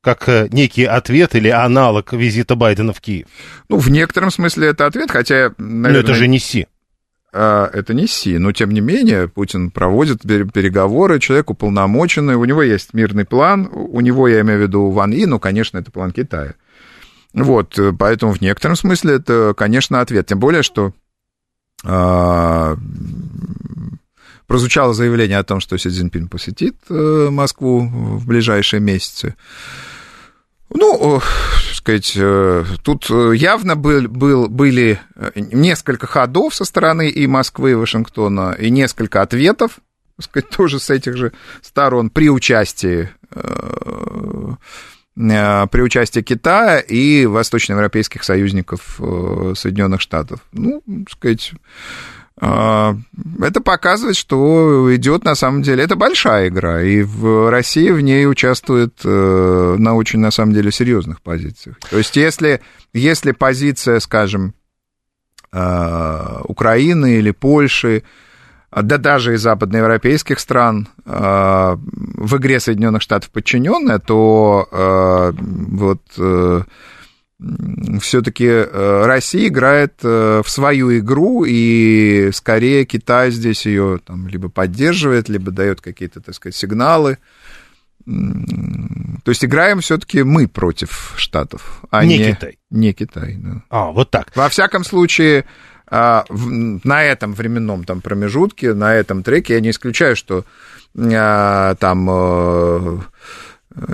как 0.00 0.28
э, 0.28 0.48
некий 0.50 0.84
ответ 0.84 1.36
или 1.36 1.48
аналог 1.48 2.12
визита 2.12 2.56
Байдена 2.56 2.92
в 2.92 3.00
Киев? 3.00 3.26
Ну, 3.68 3.78
в 3.78 3.88
некотором 3.90 4.30
смысле 4.30 4.68
это 4.68 4.86
ответ, 4.86 5.10
хотя, 5.10 5.52
наверное... 5.58 5.92
Но 5.92 5.98
это 5.98 6.14
же 6.14 6.26
не 6.26 6.40
Си. 6.40 6.66
Это 7.32 7.94
не 7.94 8.06
Си, 8.06 8.36
но 8.36 8.52
тем 8.52 8.72
не 8.72 8.80
менее 8.80 9.26
Путин 9.26 9.70
проводит 9.70 10.20
переговоры, 10.22 11.18
человек 11.18 11.50
уполномоченный, 11.50 12.34
у 12.34 12.44
него 12.44 12.62
есть 12.62 12.92
мирный 12.92 13.24
план, 13.24 13.70
у 13.72 14.00
него, 14.00 14.28
я 14.28 14.42
имею 14.42 14.58
в 14.58 14.62
виду, 14.62 14.90
Ван 14.90 15.12
И, 15.12 15.24
ну, 15.24 15.38
конечно, 15.38 15.78
это 15.78 15.90
план 15.90 16.10
Китая. 16.10 16.54
Вот, 17.34 17.78
э, 17.78 17.92
поэтому 17.98 18.32
в 18.32 18.40
некотором 18.40 18.76
смысле 18.76 19.16
это, 19.16 19.54
конечно, 19.56 20.00
ответ. 20.00 20.26
Тем 20.26 20.38
более, 20.38 20.62
что 20.62 20.92
а, 21.84 22.76
прозвучало 24.46 24.94
заявление 24.94 25.38
о 25.38 25.44
том, 25.44 25.60
что 25.60 25.76
Си 25.78 25.88
Цзиньпин 25.88 26.28
посетит 26.28 26.76
э, 26.90 27.28
Москву 27.30 27.80
в 27.80 28.26
ближайшие 28.26 28.80
месяцы. 28.80 29.34
Ну, 30.68 31.20
сказать, 31.74 32.12
э, 32.16 32.64
тут 32.82 33.10
явно 33.10 33.76
был, 33.76 34.08
был, 34.08 34.48
были 34.48 35.00
несколько 35.34 36.06
ходов 36.06 36.54
со 36.54 36.64
стороны 36.64 37.08
и 37.08 37.26
Москвы, 37.26 37.72
и 37.72 37.74
Вашингтона, 37.74 38.54
и 38.58 38.70
несколько 38.70 39.22
ответов, 39.22 39.78
сказать, 40.20 40.50
тоже 40.56 40.78
с 40.78 40.90
этих 40.90 41.16
же 41.16 41.32
сторон 41.62 42.10
при 42.10 42.30
участии 42.30 43.08
при 45.14 45.80
участии 45.80 46.20
Китая 46.20 46.78
и 46.78 47.26
восточноевропейских 47.26 48.24
союзников 48.24 48.98
э, 48.98 49.52
Соединенных 49.56 50.00
Штатов. 50.00 50.40
Ну, 50.52 50.82
так 50.86 51.10
сказать, 51.10 51.52
э, 52.40 52.94
это 53.42 53.60
показывает, 53.60 54.16
что 54.16 54.94
идет 54.96 55.24
на 55.24 55.34
самом 55.34 55.62
деле, 55.62 55.84
это 55.84 55.96
большая 55.96 56.48
игра, 56.48 56.82
и 56.82 57.02
в 57.02 57.50
России 57.50 57.90
в 57.90 58.00
ней 58.00 58.26
участвует 58.26 59.04
на 59.04 59.94
очень, 59.94 60.20
на 60.20 60.30
самом 60.30 60.54
деле, 60.54 60.72
серьезных 60.72 61.20
позициях. 61.20 61.78
То 61.90 61.98
есть, 61.98 62.16
если, 62.16 62.60
если 62.94 63.32
позиция, 63.32 64.00
скажем, 64.00 64.54
Украины 65.52 67.16
или 67.18 67.32
Польши, 67.32 68.02
да 68.80 68.96
даже 68.96 69.34
из 69.34 69.42
западноевропейских 69.42 70.40
стран 70.40 70.88
э, 71.04 71.76
в 71.76 72.36
игре 72.38 72.58
Соединенных 72.58 73.02
Штатов 73.02 73.30
подчиненная, 73.30 73.98
то 73.98 74.66
э, 74.72 75.32
вот 75.36 76.00
э, 76.16 76.62
все-таки 78.00 78.48
Россия 78.72 79.48
играет 79.48 79.94
в 80.00 80.44
свою 80.46 80.96
игру, 80.98 81.44
и 81.44 82.30
скорее 82.32 82.84
Китай 82.84 83.32
здесь 83.32 83.66
ее 83.66 83.98
там, 84.06 84.28
либо 84.28 84.48
поддерживает, 84.48 85.28
либо 85.28 85.50
дает 85.50 85.80
какие-то, 85.80 86.20
так 86.20 86.36
сказать, 86.36 86.54
сигналы. 86.54 87.18
То 88.04 89.30
есть 89.30 89.44
играем 89.44 89.80
все-таки 89.80 90.22
мы 90.22 90.46
против 90.46 91.14
Штатов, 91.16 91.82
а 91.90 92.04
не, 92.04 92.18
не 92.18 92.32
Китай. 92.32 92.58
Не 92.70 92.92
Китай, 92.92 93.34
да. 93.38 93.62
А, 93.70 93.90
вот 93.90 94.10
так. 94.10 94.30
Во 94.36 94.48
всяком 94.48 94.84
случае, 94.84 95.44
а, 95.86 96.24
на 96.30 97.02
этом 97.04 97.34
временном 97.34 97.84
там 97.84 98.00
промежутке, 98.00 98.74
на 98.74 98.94
этом 98.94 99.22
треке, 99.22 99.54
я 99.54 99.60
не 99.60 99.70
исключаю, 99.70 100.16
что 100.16 100.44
а, 100.96 101.74
там 101.76 102.08
э, 102.10 102.98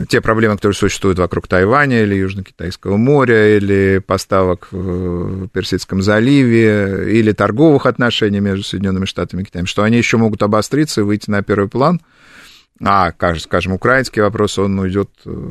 те 0.09 0.21
проблемы, 0.21 0.57
которые 0.57 0.77
существуют 0.77 1.19
вокруг 1.19 1.47
Тайваня 1.49 2.03
или 2.03 2.17
Южно-Китайского 2.17 2.97
моря, 2.97 3.57
или 3.57 4.03
поставок 4.05 4.69
в 4.71 5.49
Персидском 5.49 6.03
заливе, 6.03 7.19
или 7.19 7.33
торговых 7.33 7.87
отношений 7.87 8.41
между 8.41 8.65
Соединенными 8.65 9.05
Штатами 9.05 9.43
и 9.43 9.45
Китаем, 9.45 9.67
что 9.67 9.83
они 9.83 9.97
еще 9.97 10.17
могут 10.17 10.43
обостриться 10.43 11.01
и 11.01 11.05
выйти 11.05 11.31
на 11.31 11.43
первый 11.43 11.69
план– 11.69 12.01
а, 12.81 13.13
скажем, 13.39 13.73
украинский 13.73 14.23
вопрос, 14.23 14.59
он 14.59 14.79
уйдет, 14.79 15.11
э, 15.25 15.49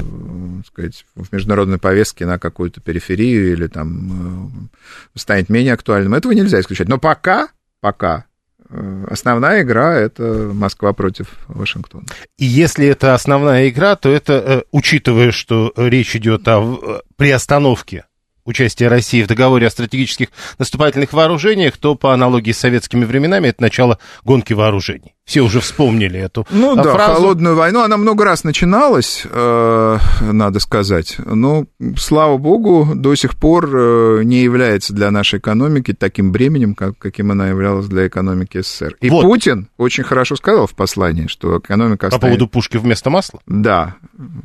сказать, 0.65 1.05
в 1.15 1.33
международной 1.33 1.77
повестке 1.77 2.25
на 2.25 2.39
какую-то 2.39 2.79
периферию 2.79 3.51
или 3.51 3.67
там 3.67 4.69
э, 5.13 5.19
станет 5.19 5.49
менее 5.49 5.73
актуальным. 5.73 6.13
Этого 6.13 6.31
нельзя 6.31 6.59
исключать. 6.59 6.87
Но 6.87 6.97
пока, 6.97 7.49
пока 7.81 8.25
э, 8.69 9.05
основная 9.09 9.63
игра— 9.63 9.95
это 9.95 10.51
Москва 10.53 10.93
против 10.93 11.27
Вашингтона. 11.47 12.05
И 12.37 12.45
если 12.45 12.87
это 12.87 13.13
основная 13.13 13.67
игра, 13.67 13.97
то 13.97 14.09
это, 14.09 14.63
учитывая, 14.71 15.31
что 15.31 15.73
речь 15.75 16.15
идет 16.15 16.47
о 16.47 17.01
приостановке 17.17 18.05
участия 18.47 18.87
России 18.87 19.21
в 19.21 19.27
договоре 19.27 19.67
о 19.67 19.69
стратегических 19.69 20.29
наступательных 20.57 21.13
вооружениях, 21.13 21.77
то 21.77 21.95
по 21.95 22.13
аналогии 22.13 22.51
с 22.51 22.57
советскими 22.57 23.05
временами 23.05 23.49
это 23.49 23.61
начало 23.61 23.99
гонки 24.23 24.53
вооружений. 24.53 25.13
Все 25.25 25.41
уже 25.41 25.59
вспомнили 25.59 26.17
эту 26.17 26.47
ну, 26.51 26.73
фразу. 26.73 26.97
да, 26.97 27.05
холодную 27.05 27.55
войну. 27.57 27.81
Она 27.81 27.97
много 27.97 28.23
раз 28.23 28.45
начиналась, 28.45 29.23
э, 29.29 29.97
надо 30.21 30.59
сказать. 30.61 31.17
Но, 31.17 31.65
слава 31.97 32.37
богу, 32.37 32.93
до 32.95 33.13
сих 33.15 33.35
пор 33.35 33.69
э, 33.75 34.21
не 34.23 34.41
является 34.41 34.93
для 34.93 35.11
нашей 35.11 35.39
экономики 35.39 35.93
таким 35.93 36.31
бременем, 36.31 36.75
как, 36.75 36.97
каким 36.97 37.31
она 37.31 37.49
являлась 37.49 37.87
для 37.87 38.07
экономики 38.07 38.61
СССР. 38.61 38.95
И 39.01 39.09
вот. 39.09 39.23
Путин 39.23 39.67
очень 39.77 40.05
хорошо 40.05 40.37
сказал 40.37 40.65
в 40.65 40.75
послании, 40.75 41.27
что 41.27 41.59
экономика... 41.59 42.09
По 42.09 42.19
поводу 42.19 42.47
пушки 42.47 42.77
вместо 42.77 43.09
масла? 43.09 43.41
Да, 43.47 43.97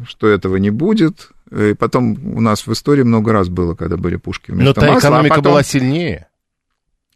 что 0.08 0.26
этого 0.26 0.56
не 0.56 0.70
будет, 0.70 1.30
и 1.52 1.74
потом 1.74 2.36
у 2.36 2.40
нас 2.40 2.66
в 2.66 2.72
истории 2.72 3.02
много 3.02 3.32
раз 3.32 3.48
было, 3.48 3.74
когда 3.74 3.96
были 3.96 4.16
пушки 4.16 4.50
вместо 4.50 4.68
Но 4.68 4.72
та 4.74 4.92
масла. 4.92 5.08
экономика 5.08 5.34
а 5.34 5.38
потом... 5.38 5.52
была 5.52 5.62
сильнее. 5.62 6.28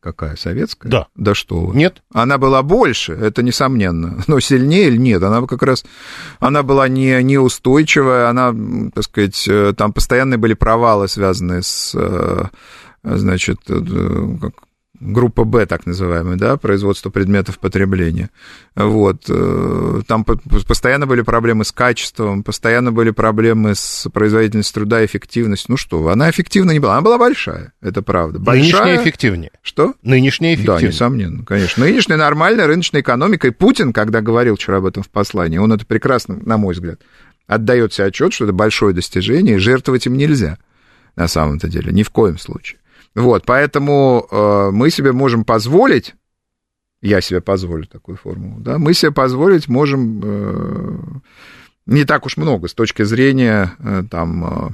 Какая, 0.01 0.37
советская? 0.37 0.88
Да. 0.88 1.07
Да 1.16 1.35
что 1.35 1.59
вы. 1.59 1.77
Нет? 1.77 2.03
Она 2.12 2.38
была 2.38 2.62
больше, 2.62 3.12
это 3.12 3.42
несомненно. 3.42 4.22
Но 4.29 4.38
сильнее 4.38 4.87
или 4.88 4.99
нет? 4.99 5.22
Она 5.22 5.44
как 5.46 5.62
раз, 5.64 5.85
она 6.38 6.62
была 6.62 6.87
не, 6.87 7.20
неустойчивая, 7.25 8.29
она, 8.29 8.55
так 8.94 9.03
сказать, 9.03 9.49
э, 9.49 9.72
там 9.77 9.92
постоянные 9.92 10.38
были 10.38 10.55
провалы, 10.55 11.09
связанные 11.09 11.62
с, 11.62 11.92
э, 11.96 12.44
значит, 13.03 13.59
э, 13.68 13.81
как, 14.40 14.53
группа 15.01 15.45
Б, 15.45 15.67
так 15.67 15.87
называемая, 15.87 16.37
да, 16.37 16.57
производство 16.57 17.11
предметов 17.11 17.59
потребления. 17.59 18.31
Вот. 18.75 19.25
Э, 19.29 20.03
там 20.07 20.25
постоянно 20.25 21.07
были 21.07 21.23
проблемы 21.23 21.65
с 21.65 21.73
качеством, 21.73 22.43
постоянно 22.43 22.93
были 22.93 23.11
проблемы 23.11 23.75
с 23.75 24.09
производительностью 24.13 24.75
труда, 24.75 25.05
эффективностью. 25.05 25.73
Ну 25.73 25.77
что, 25.77 26.09
она 26.09 26.31
эффективна 26.31 26.73
не 26.73 26.79
была. 26.79 26.95
Она 26.95 27.03
была 27.03 27.19
большая, 27.19 27.73
это 27.81 28.03
правда. 28.03 28.39
Большая... 28.39 28.63
Нынешняя 28.63 29.03
эффективнее. 29.03 29.51
Что? 29.63 29.95
Нынешняя 30.03 30.55
эффективнее. 30.55 30.81
Да, 30.81 30.87
несомненно, 30.87 31.45
конечно. 31.45 31.85
Нынешняя 31.85 32.19
нормальная 32.19 32.67
рыночная 32.67 33.01
экономика. 33.01 33.49
И 33.49 33.51
Путин, 33.51 33.93
когда 33.93 34.21
говорил 34.21 34.57
вчера 34.57 34.79
об 34.79 34.87
этом 34.87 35.03
в 35.03 35.11
послании, 35.11 35.59
он 35.59 35.73
это 35.73 35.87
прекрасно, 35.87 36.39
на 36.45 36.57
мой 36.57 36.75
взгляд, 36.75 37.01
отдает 37.47 37.93
себе 37.93 38.07
отчет, 38.07 38.33
что 38.33 38.45
это 38.45 38.53
большое 38.53 38.95
достижение, 38.95 39.57
и 39.57 39.59
жертвовать 39.59 40.07
им 40.07 40.17
нельзя 40.17 40.59
на 41.17 41.29
самом-то 41.29 41.69
деле, 41.69 41.93
ни 41.93 42.03
в 42.03 42.11
коем 42.11 42.39
случае. 42.39 42.79
Вот, 43.17 43.45
поэтому 43.47 44.29
э, 44.31 44.71
мы 44.73 44.91
себе 44.91 45.13
можем 45.13 45.47
позволить, 45.47 46.15
я 47.01 47.23
себе 47.23 47.41
позволю 47.41 47.87
такую 47.87 48.19
формулу, 48.19 48.61
да, 48.61 48.77
мы 48.79 48.93
себе 48.93 49.11
позволить 49.11 49.69
можем 49.69 50.21
э, 50.23 50.99
не 51.87 52.05
так 52.05 52.27
уж 52.27 52.37
много 52.37 52.69
с 52.69 52.75
точки 52.75 53.05
зрения 53.05 53.73
э, 53.79 54.03
там 54.11 54.45
э, 54.45 54.69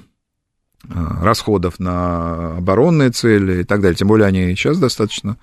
э 0.88 1.22
расходов 1.22 1.78
на 1.78 2.56
оборонные 2.56 3.10
цели 3.10 3.60
и 3.60 3.64
так 3.64 3.80
далее, 3.80 3.94
тем 3.94 4.08
более 4.08 4.26
они 4.26 4.56
сейчас 4.56 4.76
достаточно 4.76 5.36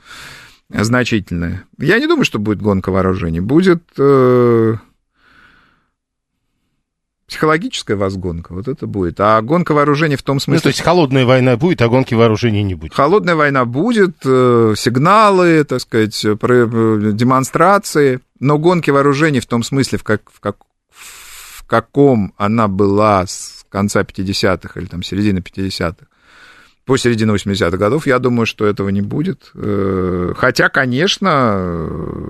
значительные. 0.70 1.64
Я 1.78 2.00
не 2.00 2.08
думаю, 2.08 2.26
что 2.26 2.38
будет 2.38 2.62
гонка 2.62 2.92
вооружений, 2.92 3.40
будет 3.40 3.82
э, 3.98 4.76
психологическая 7.30 7.96
возгонка, 7.96 8.54
вот 8.54 8.68
это 8.68 8.88
будет. 8.88 9.20
А 9.20 9.40
гонка 9.42 9.74
вооружений 9.74 10.16
в 10.16 10.24
том 10.24 10.40
смысле... 10.40 10.58
Ну, 10.58 10.62
то 10.64 10.70
есть 10.70 10.82
холодная 10.82 11.26
война 11.26 11.58
будет, 11.58 11.82
а 11.82 11.88
гонки 11.88 12.16
вооружений 12.16 12.64
не 12.64 12.74
будет. 12.74 12.94
Холодная 12.94 13.36
война 13.36 13.66
будет, 13.66 14.18
э, 14.26 14.74
сигналы, 14.76 15.64
так 15.64 15.80
сказать, 15.80 16.20
э, 16.26 16.36
демонстрации, 17.14 18.20
но 18.40 18.58
гонки 18.58 18.90
вооружений 18.90 19.40
в 19.40 19.46
том 19.46 19.64
смысле, 19.64 20.00
в, 20.00 20.04
как, 20.04 20.24
в, 20.34 20.40
как, 20.40 20.58
в 20.92 21.64
каком 21.68 22.34
она 22.36 22.68
была 22.68 23.28
с 23.28 23.64
конца 23.70 24.02
50-х 24.02 24.80
или 24.80 24.88
там 24.88 25.04
середины 25.04 25.40
50-х, 25.40 26.08
по 26.86 26.98
середину 26.98 27.36
80-х 27.36 27.78
годов, 27.78 28.08
я 28.08 28.18
думаю, 28.18 28.48
что 28.48 28.66
этого 28.66 28.90
не 28.90 29.02
будет. 29.02 29.52
Э, 29.54 30.34
хотя, 30.36 30.70
конечно, 30.70 31.88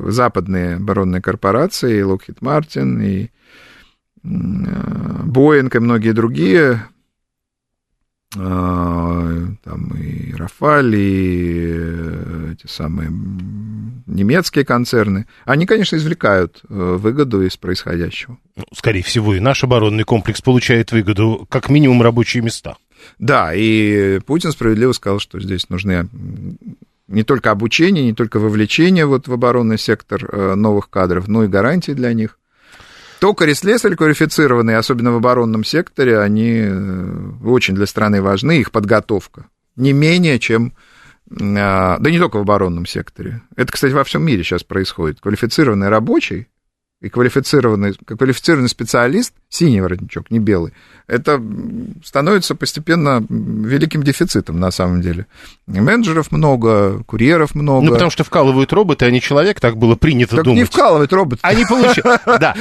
западные 0.07 0.75
оборонные 0.75 1.21
корпорации, 1.21 2.03
Lockheed 2.03 2.39
Martin 2.41 3.01
и 3.01 3.31
Боинг 4.29 5.75
и 5.75 5.79
многие 5.79 6.11
другие, 6.11 6.85
а, 8.37 9.47
там 9.63 9.89
и 9.97 10.33
Рафаль, 10.35 10.95
и 10.95 11.73
э, 11.75 12.53
эти 12.53 12.71
самые 12.71 13.09
немецкие 14.05 14.65
концерны, 14.65 15.25
они, 15.45 15.65
конечно, 15.65 15.95
извлекают 15.95 16.61
э, 16.69 16.97
выгоду 16.99 17.41
из 17.41 17.57
происходящего. 17.57 18.37
Ну, 18.55 18.65
скорее 18.73 19.01
всего, 19.01 19.33
и 19.33 19.39
наш 19.39 19.63
оборонный 19.63 20.03
комплекс 20.03 20.41
получает 20.41 20.91
выгоду, 20.91 21.47
как 21.49 21.69
минимум, 21.69 22.03
рабочие 22.03 22.43
места. 22.43 22.77
Да, 23.17 23.51
и 23.55 24.19
Путин 24.19 24.51
справедливо 24.51 24.91
сказал, 24.91 25.19
что 25.19 25.39
здесь 25.39 25.67
нужны 25.69 26.07
не 27.07 27.23
только 27.23 27.49
обучение, 27.49 28.05
не 28.05 28.13
только 28.13 28.39
вовлечение 28.39 29.07
вот 29.07 29.27
в 29.27 29.33
оборонный 29.33 29.79
сектор 29.79 30.23
э, 30.23 30.53
новых 30.53 30.91
кадров, 30.91 31.27
но 31.27 31.43
и 31.43 31.47
гарантии 31.47 31.93
для 31.93 32.13
них. 32.13 32.38
Токари, 33.19 33.53
слесарь 33.53 33.95
квалифицированные, 33.95 34.77
особенно 34.77 35.11
в 35.11 35.17
оборонном 35.17 35.63
секторе, 35.63 36.19
они 36.19 36.61
э, 36.63 37.31
очень 37.43 37.75
для 37.75 37.85
страны 37.85 38.21
важны, 38.21 38.59
их 38.59 38.71
подготовка. 38.71 39.45
Не 39.75 39.93
менее, 39.93 40.39
чем... 40.39 40.73
А, 41.29 41.97
да 41.99 42.09
не 42.09 42.17
только 42.17 42.37
в 42.37 42.41
оборонном 42.41 42.85
секторе. 42.85 43.41
Это, 43.55 43.71
кстати, 43.71 43.91
во 43.91 44.03
всем 44.03 44.23
мире 44.23 44.43
сейчас 44.43 44.63
происходит. 44.63 45.19
Квалифицированный 45.19 45.89
рабочий 45.89 46.47
и 47.01 47.07
квалифицированный, 47.07 47.93
квалифицированный 47.93 48.67
специалист, 48.67 49.33
синий 49.47 49.79
воротничок, 49.79 50.29
не 50.31 50.39
белый, 50.39 50.73
это 51.07 51.41
становится 52.03 52.55
постепенно 52.55 53.25
великим 53.29 54.03
дефицитом 54.03 54.59
на 54.59 54.69
самом 54.69 55.01
деле. 55.01 55.25
Менеджеров 55.65 56.31
много, 56.31 57.01
курьеров 57.03 57.55
много. 57.55 57.85
Ну, 57.85 57.93
потому 57.93 58.11
что 58.11 58.25
вкалывают 58.25 58.73
роботы, 58.73 59.05
а 59.05 59.11
не 59.11 59.21
человек, 59.21 59.61
так 59.61 59.77
было 59.77 59.95
принято 59.95 60.35
так 60.35 60.43
думать. 60.43 60.59
не 60.59 60.65
вкалывают 60.65 61.13
роботы. 61.13 61.39
Они 61.41 61.63
получают, 61.65 62.21
да. 62.25 62.55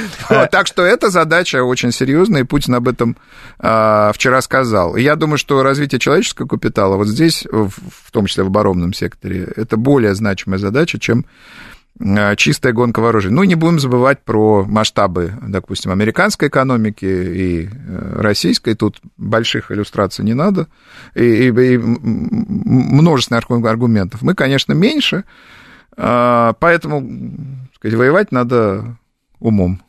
Так 0.49 0.67
что 0.67 0.83
эта 0.83 1.09
задача 1.09 1.61
очень 1.63 1.91
серьезная, 1.91 2.41
и 2.41 2.45
Путин 2.45 2.75
об 2.75 2.87
этом 2.87 3.17
а, 3.59 4.13
вчера 4.13 4.41
сказал. 4.41 4.95
Я 4.95 5.17
думаю, 5.17 5.37
что 5.37 5.63
развитие 5.63 5.99
человеческого 5.99 6.47
капитала 6.47 6.95
вот 6.95 7.07
здесь, 7.07 7.45
в 7.51 8.11
том 8.11 8.25
числе 8.25 8.45
в 8.45 8.47
оборонном 8.47 8.93
секторе, 8.93 9.51
это 9.57 9.75
более 9.75 10.15
значимая 10.15 10.59
задача, 10.59 10.97
чем 10.97 11.25
чистая 12.37 12.73
гонка 12.73 13.01
вооружений. 13.01 13.35
Ну, 13.35 13.43
не 13.43 13.55
будем 13.55 13.79
забывать 13.79 14.23
про 14.23 14.63
масштабы, 14.63 15.33
допустим, 15.41 15.91
американской 15.91 16.47
экономики 16.47 17.05
и 17.05 17.67
э, 17.67 18.21
российской. 18.21 18.73
Тут 18.73 19.01
больших 19.17 19.71
иллюстраций 19.71 20.23
не 20.23 20.33
надо. 20.33 20.67
И, 21.13 21.23
и, 21.23 21.47
и 21.47 21.77
множественных 21.77 23.43
аргументов. 23.49 24.21
Мы, 24.21 24.33
конечно, 24.33 24.71
меньше, 24.73 25.25
э, 25.97 26.53
поэтому 26.59 27.05
сказать, 27.75 27.97
воевать 27.97 28.31
надо 28.31 28.97
умом. 29.39 29.81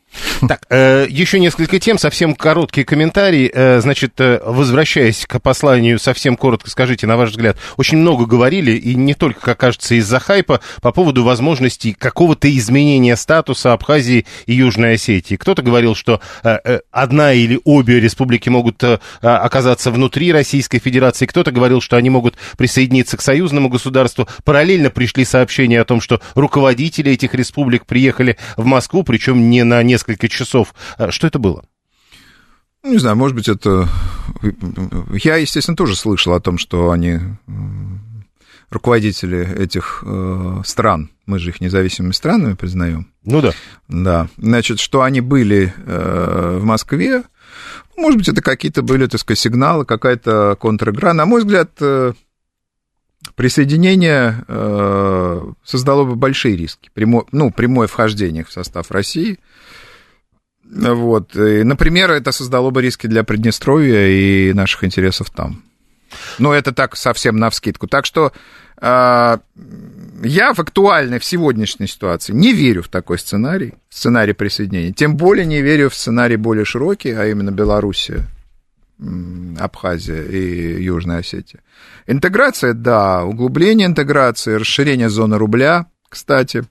Так, 0.48 0.62
э, 0.70 1.06
еще 1.08 1.38
несколько 1.38 1.78
тем, 1.78 1.98
совсем 1.98 2.34
короткий 2.34 2.84
комментарий. 2.84 3.50
Э, 3.52 3.80
значит, 3.80 4.14
э, 4.18 4.40
возвращаясь 4.44 5.26
к 5.26 5.38
посланию, 5.40 5.98
совсем 5.98 6.36
коротко 6.36 6.70
скажите, 6.70 7.06
на 7.06 7.16
ваш 7.16 7.30
взгляд, 7.30 7.56
очень 7.76 7.98
много 7.98 8.26
говорили, 8.26 8.72
и 8.72 8.94
не 8.94 9.14
только, 9.14 9.40
как 9.40 9.58
кажется, 9.58 9.94
из-за 9.96 10.18
хайпа, 10.18 10.60
по 10.82 10.92
поводу 10.92 11.24
возможности 11.24 11.92
какого-то 11.92 12.50
изменения 12.56 13.16
статуса 13.16 13.72
Абхазии 13.72 14.26
и 14.46 14.54
Южной 14.54 14.94
Осетии. 14.94 15.36
Кто-то 15.36 15.62
говорил, 15.62 15.94
что 15.94 16.20
э, 16.42 16.58
э, 16.64 16.80
одна 16.90 17.32
или 17.32 17.60
обе 17.64 18.00
республики 18.00 18.48
могут 18.48 18.82
э, 18.82 18.98
оказаться 19.20 19.90
внутри 19.90 20.32
Российской 20.32 20.78
Федерации, 20.78 21.26
кто-то 21.26 21.52
говорил, 21.52 21.80
что 21.80 21.96
они 21.96 22.10
могут 22.10 22.36
присоединиться 22.56 23.16
к 23.16 23.22
союзному 23.22 23.68
государству. 23.68 24.28
Параллельно 24.44 24.90
пришли 24.90 25.24
сообщения 25.24 25.80
о 25.80 25.84
том, 25.84 26.00
что 26.00 26.20
руководители 26.34 27.12
этих 27.12 27.34
республик 27.34 27.86
приехали 27.86 28.36
в 28.56 28.64
Москву, 28.64 29.02
причем 29.02 29.50
не 29.50 29.62
на 29.64 29.82
несколько 29.82 29.99
несколько 30.00 30.28
часов. 30.28 30.74
А 30.96 31.10
что 31.10 31.26
это 31.26 31.38
было? 31.38 31.64
Не 32.82 32.98
знаю, 32.98 33.16
может 33.16 33.36
быть, 33.36 33.48
это... 33.48 33.88
Я, 35.12 35.36
естественно, 35.36 35.76
тоже 35.76 35.96
слышал 35.96 36.32
о 36.32 36.40
том, 36.40 36.56
что 36.56 36.90
они 36.90 37.18
руководители 38.70 39.46
этих 39.58 40.02
э, 40.06 40.62
стран, 40.64 41.10
мы 41.26 41.40
же 41.40 41.50
их 41.50 41.60
независимыми 41.60 42.12
странами 42.12 42.54
признаем. 42.54 43.08
Ну 43.24 43.40
да. 43.40 43.50
Да. 43.88 44.28
Значит, 44.36 44.78
что 44.78 45.02
они 45.02 45.20
были 45.20 45.74
э, 45.76 46.58
в 46.60 46.64
Москве, 46.64 47.24
может 47.96 48.18
быть, 48.18 48.28
это 48.28 48.40
какие-то 48.40 48.82
были, 48.82 49.06
так 49.06 49.20
сказать, 49.20 49.40
сигналы, 49.40 49.84
какая-то 49.84 50.56
контр-игра. 50.58 51.12
На 51.12 51.26
мой 51.26 51.40
взгляд, 51.40 51.70
э, 51.80 52.12
присоединение 53.34 54.44
э, 54.46 55.52
создало 55.64 56.04
бы 56.04 56.14
большие 56.14 56.56
риски. 56.56 56.90
Прямо, 56.94 57.24
ну, 57.32 57.50
прямое 57.50 57.88
вхождение 57.88 58.44
в 58.44 58.52
состав 58.52 58.90
России– 58.92 59.38
вот. 60.70 61.34
И, 61.36 61.64
например, 61.64 62.10
это 62.10 62.32
создало 62.32 62.70
бы 62.70 62.82
риски 62.82 63.06
для 63.06 63.24
Приднестровья 63.24 64.06
и 64.06 64.52
наших 64.52 64.84
интересов 64.84 65.30
там. 65.30 65.62
Но 66.38 66.54
это 66.54 66.72
так 66.72 66.96
совсем 66.96 67.36
навскидку. 67.36 67.86
Так 67.86 68.04
что 68.04 68.32
э, 68.80 69.38
я 70.22 70.54
в 70.54 70.58
актуальной, 70.58 71.18
в 71.18 71.24
сегодняшней 71.24 71.86
ситуации 71.86 72.32
не 72.32 72.52
верю 72.52 72.82
в 72.82 72.88
такой 72.88 73.18
сценарий, 73.18 73.74
сценарий 73.88 74.32
присоединения. 74.32 74.92
Тем 74.92 75.16
более 75.16 75.46
не 75.46 75.62
верю 75.62 75.90
в 75.90 75.94
сценарий 75.94 76.36
более 76.36 76.64
широкий, 76.64 77.10
а 77.10 77.26
именно 77.26 77.50
Белоруссия, 77.50 78.26
Абхазия 79.58 80.22
и 80.24 80.82
Южная 80.82 81.18
Осетия. 81.18 81.60
Интеграция, 82.06 82.74
да, 82.74 83.24
углубление 83.24 83.86
интеграции, 83.86 84.54
расширение 84.54 85.08
зоны 85.08 85.38
рубля, 85.38 85.86
кстати, 86.08 86.64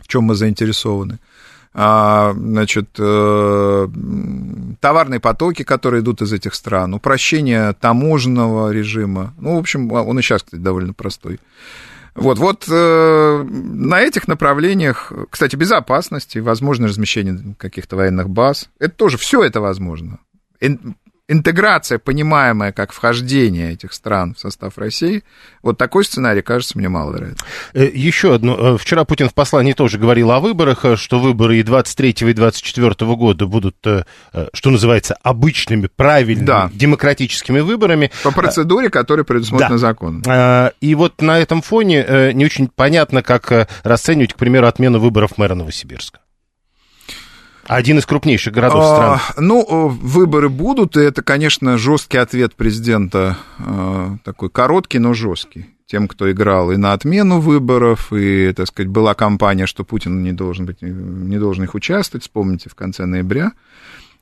в 0.00 0.06
чем 0.08 0.24
мы 0.24 0.34
заинтересованы. 0.34 1.18
А, 1.76 2.32
значит, 2.34 2.88
э, 2.98 3.88
товарные 4.80 5.18
потоки, 5.18 5.64
которые 5.64 6.02
идут 6.02 6.22
из 6.22 6.32
этих 6.32 6.54
стран, 6.54 6.94
упрощение 6.94 7.72
таможенного 7.72 8.70
режима. 8.70 9.34
Ну, 9.38 9.56
в 9.56 9.58
общем, 9.58 9.90
он 9.90 10.18
и 10.18 10.22
сейчас, 10.22 10.44
кстати, 10.44 10.60
довольно 10.60 10.92
простой. 10.92 11.40
Вот, 12.14 12.38
вот 12.38 12.66
э, 12.70 13.42
на 13.42 14.00
этих 14.00 14.28
направлениях, 14.28 15.12
кстати, 15.30 15.56
безопасности, 15.56 16.38
возможно 16.38 16.86
размещение 16.86 17.56
каких-то 17.58 17.96
военных 17.96 18.30
баз, 18.30 18.70
это 18.78 18.94
тоже 18.94 19.18
все 19.18 19.42
это 19.42 19.60
возможно 19.60 20.20
интеграция, 21.28 21.98
понимаемая 21.98 22.72
как 22.72 22.92
вхождение 22.92 23.72
этих 23.72 23.92
стран 23.92 24.34
в 24.34 24.40
состав 24.40 24.76
России, 24.76 25.24
вот 25.62 25.78
такой 25.78 26.04
сценарий 26.04 26.42
кажется 26.42 26.76
мне 26.76 26.88
маловероятным. 26.88 27.46
Э, 27.72 27.88
еще 27.92 28.34
одно. 28.34 28.74
Э, 28.74 28.78
вчера 28.78 29.04
Путин 29.04 29.28
в 29.28 29.34
послании 29.34 29.72
тоже 29.72 29.98
говорил 29.98 30.30
о 30.30 30.40
выборах, 30.40 30.84
э, 30.84 30.96
что 30.96 31.18
выборы 31.18 31.58
и 31.58 31.62
23 31.62 32.16
и 32.20 32.32
24 32.32 32.94
года 33.16 33.46
будут, 33.46 33.76
что 33.80 34.70
называется, 34.70 35.16
обычными, 35.22 35.88
правильными, 35.94 36.46
да. 36.46 36.70
демократическими 36.72 37.60
выборами. 37.60 38.10
По 38.22 38.30
процедуре, 38.30 38.90
которая 38.90 39.24
предусмотрена 39.24 39.70
да. 39.70 39.78
законом. 39.78 40.22
И 40.80 40.94
вот 40.94 41.20
на 41.22 41.38
этом 41.38 41.62
фоне 41.62 42.32
не 42.34 42.44
очень 42.44 42.68
понятно, 42.68 43.22
как 43.22 43.68
расценивать, 43.82 44.34
к 44.34 44.36
примеру, 44.36 44.66
отмену 44.66 44.98
выборов 44.98 45.38
мэра 45.38 45.54
Новосибирска. 45.54 46.20
Один 47.66 47.98
из 47.98 48.06
крупнейших 48.06 48.52
городов 48.52 48.82
а, 48.84 49.18
страны. 49.18 49.46
Ну, 49.46 49.88
выборы 49.88 50.48
будут, 50.48 50.96
и 50.96 51.00
это, 51.00 51.22
конечно, 51.22 51.78
жесткий 51.78 52.18
ответ 52.18 52.54
президента, 52.54 53.38
а, 53.58 54.16
такой 54.24 54.50
короткий, 54.50 54.98
но 54.98 55.14
жесткий. 55.14 55.66
Тем, 55.86 56.08
кто 56.08 56.30
играл 56.30 56.72
и 56.72 56.76
на 56.76 56.92
отмену 56.92 57.40
выборов, 57.40 58.12
и, 58.12 58.52
так 58.52 58.68
сказать, 58.68 58.90
была 58.90 59.14
кампания, 59.14 59.66
что 59.66 59.84
Путин 59.84 60.22
не 60.22 60.32
должен, 60.32 60.66
быть, 60.66 60.80
не 60.82 61.38
должен 61.38 61.64
их 61.64 61.74
участвовать, 61.74 62.24
вспомните, 62.24 62.70
в 62.70 62.74
конце 62.74 63.04
ноября. 63.06 63.52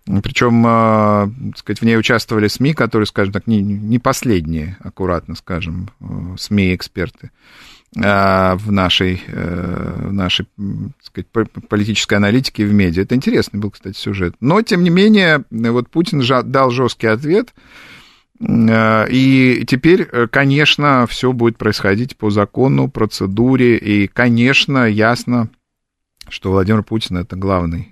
Причем, 0.04 0.64
а, 0.66 1.30
так 1.50 1.58
сказать, 1.58 1.80
в 1.80 1.84
ней 1.84 1.96
участвовали 1.96 2.48
СМИ, 2.48 2.74
которые, 2.74 3.06
скажем 3.06 3.32
так, 3.32 3.46
не, 3.46 3.62
не 3.62 3.98
последние, 3.98 4.76
аккуратно 4.80 5.36
скажем, 5.36 5.90
СМИ-эксперты. 6.36 7.30
А, 7.32 7.71
в 7.94 8.72
нашей, 8.72 9.22
э, 9.26 10.06
в 10.08 10.12
нашей 10.12 10.46
так 10.56 11.24
сказать, 11.26 11.28
политической 11.68 12.14
аналитике 12.14 12.64
в 12.64 12.72
медиа. 12.72 13.02
Это 13.02 13.14
интересный 13.14 13.60
был, 13.60 13.70
кстати, 13.70 13.96
сюжет. 13.96 14.34
Но, 14.40 14.62
тем 14.62 14.82
не 14.82 14.90
менее, 14.90 15.44
вот 15.50 15.90
Путин 15.90 16.22
дал 16.50 16.70
жесткий 16.70 17.08
ответ, 17.08 17.52
э, 18.40 19.06
и 19.10 19.64
теперь, 19.66 20.08
э, 20.10 20.26
конечно, 20.26 21.06
все 21.06 21.32
будет 21.32 21.58
происходить 21.58 22.16
по 22.16 22.30
закону, 22.30 22.88
процедуре, 22.90 23.76
и, 23.76 24.06
конечно, 24.06 24.88
ясно, 24.88 25.50
что 26.28 26.50
Владимир 26.50 26.82
Путин 26.82 27.18
это 27.18 27.36
главный 27.36 27.91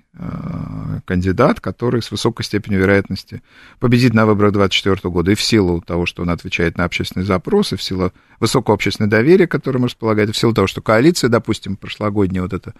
кандидат, 1.05 1.61
который 1.61 2.01
с 2.01 2.11
высокой 2.11 2.43
степенью 2.43 2.81
вероятности 2.81 3.41
победит 3.79 4.13
на 4.13 4.25
выборах 4.25 4.51
2024 4.53 5.11
года. 5.11 5.31
И 5.31 5.35
в 5.35 5.41
силу 5.41 5.81
того, 5.81 6.05
что 6.05 6.23
он 6.23 6.29
отвечает 6.29 6.77
на 6.77 6.83
общественные 6.83 7.25
запросы, 7.25 7.77
в 7.77 7.83
силу 7.83 8.11
высокого 8.39 8.75
общественного 8.75 9.11
доверия, 9.11 9.47
которым 9.47 9.85
располагает, 9.85 10.29
в 10.31 10.37
силу 10.37 10.53
того, 10.53 10.67
что 10.67 10.81
коалиция, 10.81 11.29
допустим, 11.29 11.77
прошлогодняя 11.77 12.43
вот 12.43 12.51
эта 12.51 12.73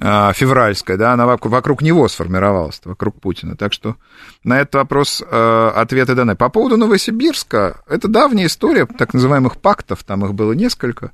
э, 0.00 0.32
февральская, 0.34 0.96
да, 0.96 1.14
она 1.14 1.26
вокруг 1.26 1.82
него 1.82 2.06
сформировалась, 2.06 2.80
вокруг 2.84 3.20
Путина. 3.20 3.56
Так 3.56 3.72
что 3.72 3.96
на 4.44 4.60
этот 4.60 4.76
вопрос 4.76 5.24
э, 5.28 5.70
ответы 5.74 6.14
даны. 6.14 6.36
По 6.36 6.48
поводу 6.48 6.76
Новосибирска, 6.76 7.82
это 7.88 8.06
давняя 8.06 8.46
история 8.46 8.86
так 8.86 9.14
называемых 9.14 9.56
пактов, 9.56 10.04
там 10.04 10.24
их 10.24 10.34
было 10.34 10.52
несколько 10.52 11.10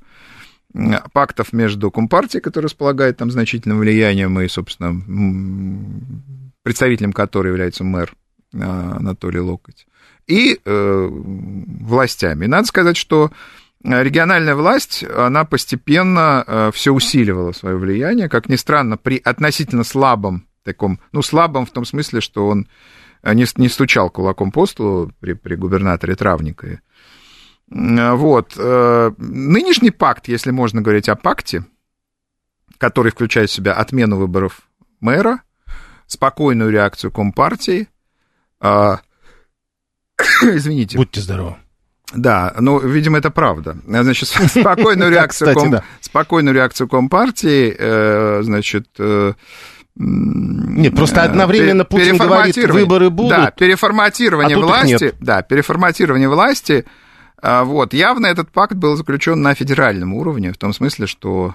пактов 1.13 1.53
между 1.53 1.91
Компартией, 1.91 2.41
которая 2.41 2.67
располагает 2.67 3.17
там 3.17 3.31
значительным 3.31 3.79
влиянием, 3.79 4.39
и, 4.39 4.47
собственно, 4.47 4.93
представителем 6.63 7.13
которой 7.13 7.49
является 7.49 7.83
мэр 7.83 8.13
а, 8.55 8.95
Анатолий 8.97 9.39
Локоть, 9.39 9.85
и 10.25 10.59
э, 10.63 11.09
властями. 11.11 12.45
И 12.45 12.47
надо 12.47 12.65
сказать, 12.65 12.95
что 12.95 13.31
региональная 13.83 14.55
власть, 14.55 15.03
она 15.03 15.43
постепенно 15.43 16.43
э, 16.47 16.71
все 16.73 16.93
усиливала 16.93 17.51
свое 17.51 17.75
влияние, 17.75 18.29
как 18.29 18.47
ни 18.47 18.55
странно, 18.55 18.97
при 18.97 19.21
относительно 19.23 19.83
слабом 19.83 20.47
таком, 20.63 20.99
ну, 21.11 21.21
слабом 21.21 21.65
в 21.65 21.71
том 21.71 21.83
смысле, 21.83 22.21
что 22.21 22.47
он 22.47 22.67
не, 23.23 23.45
не 23.57 23.69
стучал 23.69 24.09
кулаком 24.09 24.51
по 24.51 24.65
столу 24.65 25.11
при, 25.19 25.33
при 25.33 25.55
губернаторе 25.55 26.15
Травникове, 26.15 26.81
вот. 27.73 28.53
Э, 28.57 29.11
нынешний 29.17 29.91
пакт, 29.91 30.27
если 30.27 30.51
можно 30.51 30.81
говорить 30.81 31.09
о 31.09 31.15
пакте, 31.15 31.65
который 32.77 33.11
включает 33.11 33.49
в 33.49 33.53
себя 33.53 33.73
отмену 33.73 34.17
выборов 34.17 34.61
мэра, 34.99 35.41
спокойную 36.05 36.69
реакцию 36.69 37.11
Компартии, 37.11 37.87
а, 38.59 38.99
извините. 40.41 40.97
Будьте 40.97 41.21
здоровы. 41.21 41.57
Да, 42.13 42.53
ну, 42.59 42.79
видимо, 42.79 43.17
это 43.17 43.31
правда. 43.31 43.77
Значит, 43.87 44.29
спокойную 44.47 45.09
реакцию, 45.11 45.49
Кстати, 45.49 45.63
ком... 45.63 45.71
да. 45.71 45.83
спокойную 45.99 46.53
реакцию 46.55 46.87
Компартии, 46.87 47.75
э, 47.77 48.39
значит... 48.43 48.87
Э, 48.99 49.33
нет, 49.95 50.95
просто 50.95 51.21
одновременно 51.21 51.85
Путин 51.85 52.17
говорит, 52.17 52.57
выборы 52.57 53.11
будут. 53.11 53.29
Да, 53.29 53.51
переформатирование 53.51 54.57
а 54.57 54.59
власти, 54.59 55.13
да, 55.19 55.43
переформатирование 55.43 56.27
власти 56.27 56.85
вот, 57.43 57.93
явно 57.93 58.27
этот 58.27 58.51
пакт 58.51 58.73
был 58.73 58.95
заключен 58.95 59.41
на 59.41 59.53
федеральном 59.53 60.13
уровне, 60.13 60.53
в 60.53 60.57
том 60.57 60.73
смысле, 60.73 61.07
что, 61.07 61.53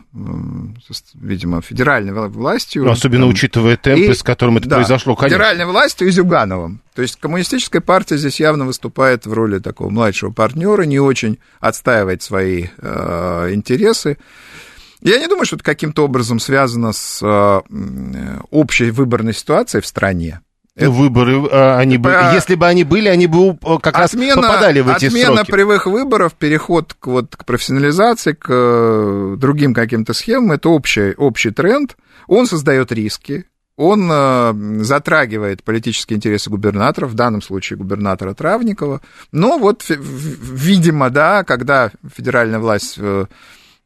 видимо, 1.15 1.63
федеральной 1.63 2.13
властью... 2.29 2.85
Ну, 2.85 2.91
особенно 2.91 3.23
там, 3.23 3.31
учитывая 3.31 3.79
темпы, 3.79 4.13
и, 4.13 4.15
с 4.15 4.23
которым 4.23 4.59
это 4.59 4.69
да, 4.69 4.77
произошло, 4.77 5.17
конечно. 5.17 5.39
Федеральной 5.39 5.65
властью 5.65 6.09
и 6.09 6.11
Зюгановым. 6.11 6.83
То 6.95 7.01
есть 7.01 7.17
коммунистическая 7.17 7.81
партия 7.81 8.19
здесь 8.19 8.39
явно 8.39 8.67
выступает 8.67 9.25
в 9.25 9.33
роли 9.33 9.61
такого 9.61 9.89
младшего 9.89 10.31
партнера, 10.31 10.83
не 10.83 11.01
очень 11.01 11.39
отстаивает 11.59 12.23
свои 12.23 12.67
э, 12.77 13.51
интересы. 13.55 14.19
Я 15.01 15.19
не 15.19 15.27
думаю, 15.27 15.47
что 15.47 15.57
это 15.57 15.65
каким-то 15.65 16.05
образом 16.05 16.39
связано 16.39 16.93
с 16.93 17.21
э, 17.23 18.39
общей 18.51 18.91
выборной 18.91 19.33
ситуацией 19.33 19.81
в 19.81 19.87
стране. 19.87 20.41
Это... 20.79 20.91
Выборы, 20.93 21.45
а, 21.51 21.79
они 21.79 21.99
бы, 21.99 22.15
а... 22.15 22.33
если 22.33 22.55
бы 22.55 22.65
они 22.67 22.85
были, 22.85 23.09
они 23.09 23.27
бы 23.27 23.59
как 23.83 23.99
отмена, 23.99 24.37
раз 24.37 24.45
попадали 24.45 24.79
в 24.81 24.89
эти 24.89 25.07
отмена 25.07 25.37
сроки. 25.39 25.51
прямых 25.51 25.87
выборов, 25.87 26.35
переход 26.35 26.95
к, 26.95 27.09
вот, 27.09 27.35
к 27.35 27.45
профессионализации, 27.45 28.33
к 28.33 28.47
э, 28.49 29.37
другим 29.39 29.75
каким-то 29.75 30.13
схемам, 30.13 30.53
это 30.53 30.69
общий, 30.69 31.15
общий 31.17 31.51
тренд. 31.51 31.97
Он 32.29 32.47
создает 32.47 32.93
риски, 32.93 33.47
он 33.77 34.09
э, 34.09 34.83
затрагивает 34.85 35.65
политические 35.65 36.17
интересы 36.17 36.49
губернаторов, 36.49 37.11
в 37.11 37.15
данном 37.15 37.43
случае 37.43 37.77
губернатора 37.77 38.35
Травникова. 38.35 39.01
Но 39.33 39.59
вот, 39.59 39.85
видимо, 39.89 41.11
да, 41.11 41.43
когда 41.43 41.91
федеральная 42.15 42.61
власть 42.61 42.95
э, 42.99 43.27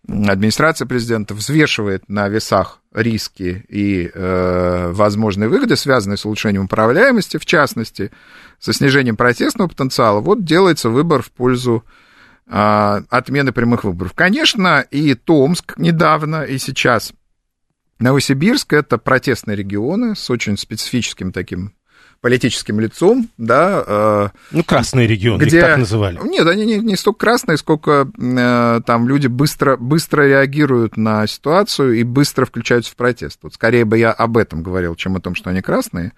администрация 0.06 0.86
президента 0.86 1.32
взвешивает 1.32 2.06
на 2.10 2.28
весах 2.28 2.81
риски 2.94 3.64
и 3.68 4.10
э, 4.12 4.90
возможные 4.92 5.48
выгоды, 5.48 5.76
связанные 5.76 6.16
с 6.16 6.24
улучшением 6.24 6.64
управляемости, 6.64 7.36
в 7.36 7.46
частности, 7.46 8.10
со 8.58 8.72
снижением 8.72 9.16
протестного 9.16 9.68
потенциала, 9.68 10.20
вот 10.20 10.44
делается 10.44 10.90
выбор 10.90 11.22
в 11.22 11.30
пользу 11.30 11.84
э, 12.46 13.02
отмены 13.08 13.52
прямых 13.52 13.84
выборов. 13.84 14.12
Конечно, 14.14 14.80
и 14.90 15.14
Томск 15.14 15.78
недавно, 15.78 16.42
и 16.42 16.58
сейчас 16.58 17.12
Новосибирск— 17.98 18.72
это 18.74 18.98
протестные 18.98 19.56
регионы 19.56 20.16
с 20.16 20.28
очень 20.28 20.58
специфическим 20.58 21.32
таким 21.32 21.74
политическим 22.22 22.78
лицом, 22.80 23.28
да. 23.36 23.84
Э, 23.86 24.28
ну, 24.52 24.62
красные 24.64 25.06
регионы, 25.06 25.42
где... 25.42 25.58
их 25.58 25.64
так 25.64 25.78
называли. 25.78 26.18
Нет, 26.22 26.46
они 26.46 26.64
не, 26.64 26.78
не 26.78 26.96
столько 26.96 27.18
красные, 27.18 27.58
сколько 27.58 28.08
э, 28.16 28.80
там 28.86 29.08
люди 29.08 29.26
быстро, 29.26 29.76
быстро 29.76 30.22
реагируют 30.26 30.96
на 30.96 31.26
ситуацию 31.26 31.94
и 31.94 32.04
быстро 32.04 32.46
включаются 32.46 32.92
в 32.92 32.96
протест. 32.96 33.40
Вот 33.42 33.54
скорее 33.54 33.84
бы 33.84 33.98
я 33.98 34.12
об 34.12 34.38
этом 34.38 34.62
говорил, 34.62 34.94
чем 34.94 35.16
о 35.16 35.20
том, 35.20 35.34
что 35.34 35.50
они 35.50 35.60
красные. 35.60 36.12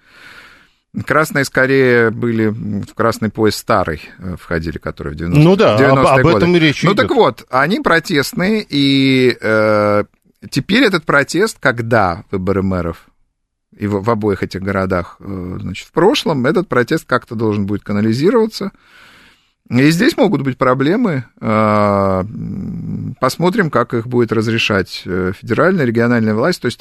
Красные 1.05 1.43
скорее 1.43 2.11
были 2.11 2.47
в 2.47 2.93
красный 2.93 3.29
пояс 3.29 3.55
старый 3.55 4.01
э, 4.19 4.35
входили, 4.39 4.77
который 4.77 5.13
в 5.13 5.17
90-е 5.17 5.43
Ну 5.43 5.55
да, 5.55 5.75
об, 5.75 5.99
об 5.99 6.21
годы. 6.21 6.37
этом 6.37 6.55
и 6.55 6.59
речь 6.59 6.83
Ну 6.83 6.93
идет. 6.93 7.01
так 7.07 7.15
вот, 7.15 7.45
они 7.49 7.79
протестные, 7.81 8.63
и 8.69 9.35
э, 9.41 10.03
теперь 10.51 10.83
этот 10.83 11.03
протест, 11.03 11.57
когда 11.59 12.23
выборы 12.29 12.61
мэров 12.61 13.07
и 13.71 13.87
в, 13.87 14.01
в 14.01 14.09
обоих 14.09 14.43
этих 14.43 14.61
городах, 14.61 15.17
э, 15.19 15.57
значит, 15.59 15.87
в 15.87 15.91
прошлом, 15.91 16.45
этот 16.45 16.67
протест 16.67 17.05
как-то 17.05 17.35
должен 17.35 17.65
будет 17.65 17.83
канализироваться. 17.83 18.71
И 19.69 19.89
здесь 19.89 20.15
могут 20.15 20.43
быть 20.43 20.57
проблемы. 20.57 21.25
Э, 21.41 22.23
посмотрим, 23.19 23.69
как 23.69 23.93
их 23.93 24.07
будет 24.07 24.31
разрешать 24.31 25.01
федеральная, 25.03 25.85
региональная 25.85 26.35
власть. 26.35 26.61
То 26.61 26.67
есть 26.67 26.79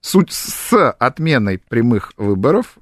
суть 0.00 0.32
с 0.32 0.90
отменой 0.90 1.58
прямых 1.58 2.12
выборов, 2.16 2.78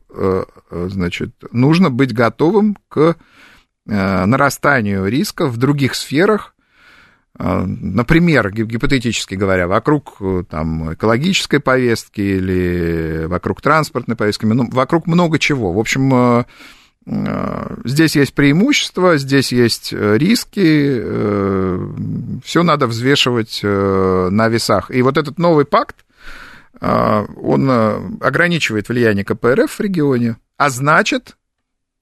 значит, 0.70 1.34
нужно 1.52 1.90
быть 1.90 2.14
готовым 2.14 2.78
к 2.88 3.16
нарастанию 3.84 5.06
риска 5.06 5.46
в 5.46 5.58
других 5.58 5.94
сферах, 5.94 6.54
а, 6.54 6.59
например, 7.42 8.50
гипотетически 8.52 9.34
говоря, 9.34 9.66
вокруг 9.66 10.16
э, 10.20 10.44
там, 10.48 10.92
экологической 10.92 11.58
повестки 11.58 12.20
или 12.20 13.24
вокруг 13.26 13.62
транспортной 13.62 14.16
повестки, 14.16 14.44
ну, 14.44 14.68
вокруг 14.70 15.06
много 15.06 15.38
чего. 15.38 15.72
В 15.72 15.78
общем, 15.78 16.12
э, 16.12 16.44
э, 17.06 17.76
здесь 17.84 18.14
есть 18.16 18.34
преимущества, 18.34 19.16
здесь 19.16 19.52
есть 19.52 19.92
риски, 19.92 21.02
все 22.44 22.62
надо 22.62 22.86
взвешивать 22.86 23.60
на 23.62 24.48
весах. 24.48 24.90
И 24.90 25.00
вот 25.00 25.16
этот 25.16 25.38
новый 25.38 25.64
пакт, 25.64 26.04
он 26.80 27.70
ограничивает 28.20 28.88
влияние 28.88 29.24
КПРФ 29.24 29.70
в 29.70 29.80
регионе, 29.80 30.36
а 30.56 30.70
значит, 30.70 31.36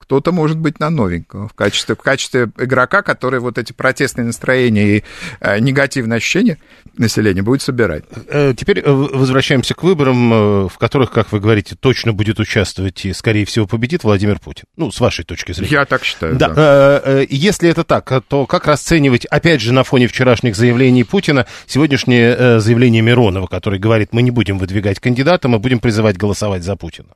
кто-то 0.09 0.31
может 0.31 0.57
быть 0.57 0.79
на 0.79 0.89
новенького 0.89 1.49
в 1.49 1.53
качестве, 1.53 1.93
в 1.93 1.99
качестве 1.99 2.49
игрока, 2.57 3.03
который 3.03 3.39
вот 3.39 3.59
эти 3.59 3.73
протестные 3.73 4.25
настроения 4.25 4.97
и 4.97 5.03
э, 5.39 5.59
негативные 5.59 6.17
ощущения 6.17 6.57
населения 6.97 7.43
будет 7.43 7.61
собирать. 7.61 8.05
Э, 8.27 8.55
теперь 8.57 8.79
э, 8.79 8.91
возвращаемся 8.91 9.75
к 9.75 9.83
выборам, 9.83 10.67
в 10.67 10.77
которых, 10.79 11.11
как 11.11 11.31
вы 11.31 11.39
говорите, 11.39 11.75
точно 11.75 12.11
будет 12.11 12.39
участвовать 12.39 13.05
и, 13.05 13.13
скорее 13.13 13.45
всего, 13.45 13.67
победит 13.67 14.03
Владимир 14.03 14.39
Путин. 14.39 14.63
Ну, 14.77 14.91
с 14.91 14.99
вашей 14.99 15.25
точки 15.25 15.51
зрения. 15.51 15.73
Я 15.73 15.85
так 15.85 16.03
считаю, 16.03 16.35
да. 16.37 16.49
да. 16.49 17.19
Если 17.29 17.69
это 17.69 17.83
так, 17.83 18.11
то 18.27 18.47
как 18.47 18.65
расценивать, 18.65 19.25
опять 19.25 19.61
же, 19.61 19.73
на 19.73 19.83
фоне 19.83 20.07
вчерашних 20.07 20.55
заявлений 20.55 21.03
Путина, 21.03 21.45
сегодняшнее 21.67 22.59
заявление 22.59 23.03
Миронова, 23.03 23.45
который 23.45 23.77
говорит, 23.77 24.09
мы 24.11 24.23
не 24.23 24.31
будем 24.31 24.57
выдвигать 24.57 24.99
кандидата, 24.99 25.47
мы 25.47 25.59
будем 25.59 25.77
призывать 25.77 26.17
голосовать 26.17 26.63
за 26.63 26.75
Путина? 26.75 27.09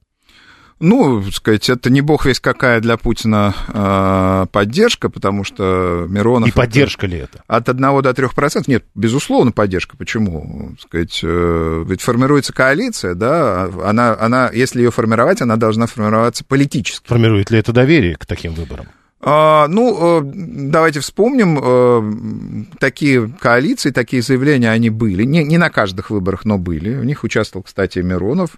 Ну, 0.80 1.24
сказать, 1.32 1.70
это 1.70 1.90
не 1.90 2.02
бог 2.02 2.26
весь 2.26 2.40
какая 2.40 2.82
для 2.82 2.98
Путина 2.98 3.56
э, 3.68 4.46
поддержка, 4.52 5.10
потому 5.10 5.44
что 5.44 6.06
Миронов... 6.10 6.50
И 6.50 6.52
поддержка 6.52 7.08
ли 7.08 7.20
это? 7.20 7.44
От 7.48 7.70
1 7.70 8.02
до 8.02 8.14
3 8.14 8.28
процентов. 8.36 8.68
Нет, 8.68 8.86
безусловно, 8.96 9.52
поддержка. 9.52 9.96
Почему? 9.98 10.76
Сказать, 10.80 11.22
э, 11.24 11.84
ведь 11.88 12.02
формируется 12.02 12.54
коалиция, 12.54 13.14
да, 13.16 13.70
она, 13.84 14.18
она, 14.20 14.50
если 14.54 14.82
ее 14.82 14.92
формировать, 14.92 15.42
она 15.42 15.56
должна 15.56 15.88
формироваться 15.88 16.44
политически. 16.44 17.08
Формирует 17.08 17.52
ли 17.52 17.60
это 17.60 17.72
доверие 17.72 18.16
к 18.16 18.26
таким 18.26 18.54
выборам? 18.54 18.88
А, 19.26 19.68
ну, 19.70 20.20
э, 20.20 20.32
давайте 20.34 21.00
вспомним, 21.00 21.58
э, 21.64 22.66
такие 22.80 23.30
коалиции, 23.40 23.92
такие 23.92 24.22
заявления, 24.22 24.70
они 24.70 24.90
были. 24.90 25.24
Не, 25.24 25.46
не 25.46 25.58
на 25.58 25.70
каждых 25.70 26.10
выборах, 26.10 26.44
но 26.44 26.58
были. 26.58 26.96
В 26.96 27.06
них 27.06 27.24
участвовал, 27.24 27.64
кстати, 27.64 28.00
Миронов. 28.00 28.58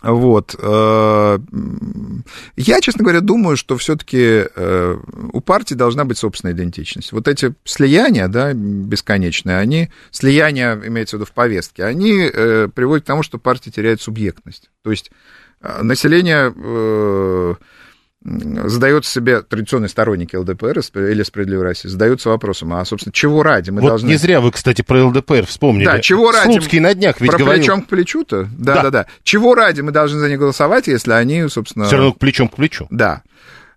Вот. 0.00 0.56
Э, 0.58 1.38
я, 2.56 2.80
честно 2.80 3.04
говоря, 3.04 3.20
думаю, 3.20 3.56
что 3.56 3.76
все-таки 3.76 4.46
э, 4.54 4.96
у 5.32 5.40
партии 5.40 5.74
должна 5.74 6.04
быть 6.04 6.18
собственная 6.18 6.54
идентичность. 6.54 7.12
Вот 7.12 7.28
эти 7.28 7.54
слияния, 7.64 8.26
да, 8.28 8.52
бесконечные, 8.52 9.58
они, 9.58 9.90
слияния, 10.10 10.80
имеется 10.84 11.16
в 11.16 11.20
виду 11.20 11.30
в 11.30 11.32
повестке, 11.32 11.84
они 11.84 12.28
э, 12.32 12.68
приводят 12.74 13.04
к 13.04 13.06
тому, 13.06 13.22
что 13.22 13.38
партия 13.38 13.70
теряет 13.70 14.00
субъектность. 14.00 14.70
То 14.82 14.90
есть 14.90 15.10
население 15.60 16.52
задаются 18.24 19.12
себе 19.12 19.42
традиционные 19.42 19.88
сторонники 19.88 20.36
ЛДПР 20.36 20.80
или 20.94 21.22
Справедливой 21.22 21.64
России, 21.64 21.88
задаются 21.88 22.28
вопросом, 22.28 22.72
а, 22.74 22.84
собственно, 22.84 23.12
чего 23.12 23.42
ради 23.42 23.70
мы 23.70 23.80
вот 23.80 23.88
должны... 23.88 24.08
не 24.08 24.16
зря 24.16 24.40
вы, 24.40 24.52
кстати, 24.52 24.82
про 24.82 25.06
ЛДПР 25.06 25.46
вспомнили. 25.46 25.84
Да, 25.84 26.00
чего 26.00 26.30
ради... 26.30 26.52
Слуцкий 26.52 26.80
на 26.80 26.94
днях 26.94 27.20
ведь 27.20 27.30
про 27.30 27.38
говорил... 27.38 27.62
плечом 27.62 27.82
к 27.82 27.88
плечу-то? 27.88 28.48
Да-да-да. 28.56 29.06
Чего 29.24 29.54
ради 29.54 29.80
мы 29.80 29.90
должны 29.90 30.20
за 30.20 30.28
них 30.28 30.38
голосовать, 30.38 30.86
если 30.86 31.12
они, 31.12 31.48
собственно... 31.48 31.86
Все 31.86 31.96
равно 31.96 32.12
плечом 32.12 32.48
к 32.48 32.56
плечу. 32.56 32.86
Да. 32.90 33.22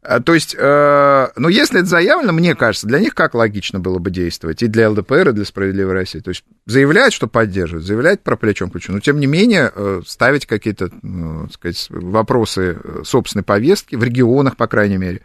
А, 0.07 0.19
то 0.19 0.33
есть, 0.35 0.55
э, 0.57 1.27
ну, 1.35 1.49
если 1.49 1.79
это 1.79 1.89
заявлено, 1.89 2.31
мне 2.31 2.53
кажется, 2.55 2.85
для 2.85 2.99
них 2.99 3.15
как 3.15 3.33
логично 3.33 3.79
было 3.79 3.97
бы 3.97 4.11
действовать, 4.11 4.61
и 4.61 4.67
для 4.67 4.89
ЛДПР, 4.91 5.29
и 5.29 5.31
для 5.31 5.45
Справедливой 5.45 5.93
России. 5.93 6.19
То 6.19 6.29
есть, 6.29 6.43
заявлять, 6.65 7.11
что 7.11 7.27
поддерживают, 7.27 7.85
заявлять 7.85 8.21
про 8.21 8.35
плечом 8.35 8.69
к 8.69 8.73
плечу, 8.73 8.91
но, 8.93 8.99
тем 8.99 9.19
не 9.19 9.25
менее, 9.25 9.71
э, 9.73 10.01
ставить 10.05 10.45
какие-то, 10.45 10.91
ну, 11.01 11.49
сказать, 11.49 11.87
вопросы 11.89 12.77
собственной 13.03 13.43
повестки 13.43 13.95
в 13.95 14.03
регионах, 14.03 14.57
по 14.57 14.67
крайней 14.67 14.97
мере, 14.97 15.21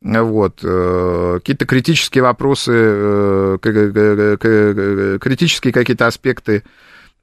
вот, 0.00 0.60
э, 0.62 1.34
какие-то 1.40 1.66
критические 1.66 2.22
вопросы, 2.22 2.72
э, 2.74 3.58
критические 5.20 5.72
какие-то 5.72 6.06
аспекты 6.06 6.64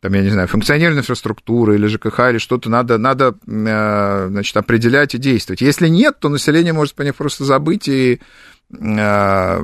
там, 0.01 0.13
я 0.13 0.21
не 0.21 0.29
знаю, 0.29 0.47
функционирование 0.47 0.99
инфраструктуры 0.99 1.75
или 1.75 1.87
ЖКХ, 1.87 2.19
или 2.31 2.37
что-то 2.37 2.69
надо, 2.69 2.97
надо 2.97 3.35
э, 3.47 4.27
значит, 4.29 4.55
определять 4.57 5.15
и 5.15 5.17
действовать. 5.17 5.61
Если 5.61 5.87
нет, 5.87 6.19
то 6.19 6.29
население 6.29 6.73
может 6.73 6.93
по 6.95 7.01
них 7.01 7.15
просто 7.15 7.43
забыть, 7.43 7.87
и 7.87 8.19
э, 8.77 9.59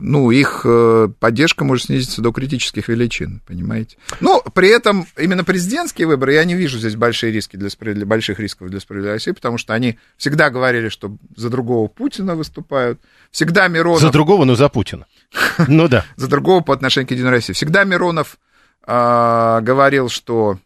ну, 0.00 0.30
их 0.30 0.62
э, 0.64 1.08
поддержка 1.18 1.64
может 1.64 1.86
снизиться 1.86 2.22
до 2.22 2.32
критических 2.32 2.88
величин, 2.88 3.40
понимаете? 3.46 3.96
Но 4.20 4.42
при 4.54 4.68
этом 4.68 5.06
именно 5.16 5.44
президентские 5.44 6.06
выборы, 6.06 6.34
я 6.34 6.44
не 6.44 6.54
вижу 6.54 6.78
здесь 6.78 6.96
большие 6.96 7.32
риски 7.32 7.56
для 7.56 7.70
справедли... 7.70 8.04
больших 8.04 8.38
рисков 8.38 8.68
для 8.68 8.80
справедливой 8.80 9.14
России, 9.14 9.32
потому 9.32 9.58
что 9.58 9.74
они 9.74 9.98
всегда 10.16 10.50
говорили, 10.50 10.88
что 10.88 11.16
за 11.36 11.50
другого 11.50 11.88
Путина 11.88 12.34
выступают, 12.34 13.00
всегда 13.30 13.68
Миронов... 13.68 14.02
За 14.02 14.10
другого, 14.10 14.44
но 14.44 14.54
за 14.54 14.68
Путина. 14.68 15.06
Ну 15.68 15.88
да. 15.88 16.04
За 16.16 16.28
другого 16.28 16.60
по 16.60 16.74
отношению 16.74 17.08
к 17.08 17.10
Единой 17.12 17.30
России. 17.30 17.52
Всегда 17.52 17.84
Миронов 17.84 18.38
говорил, 18.84 20.08
что 20.08 20.58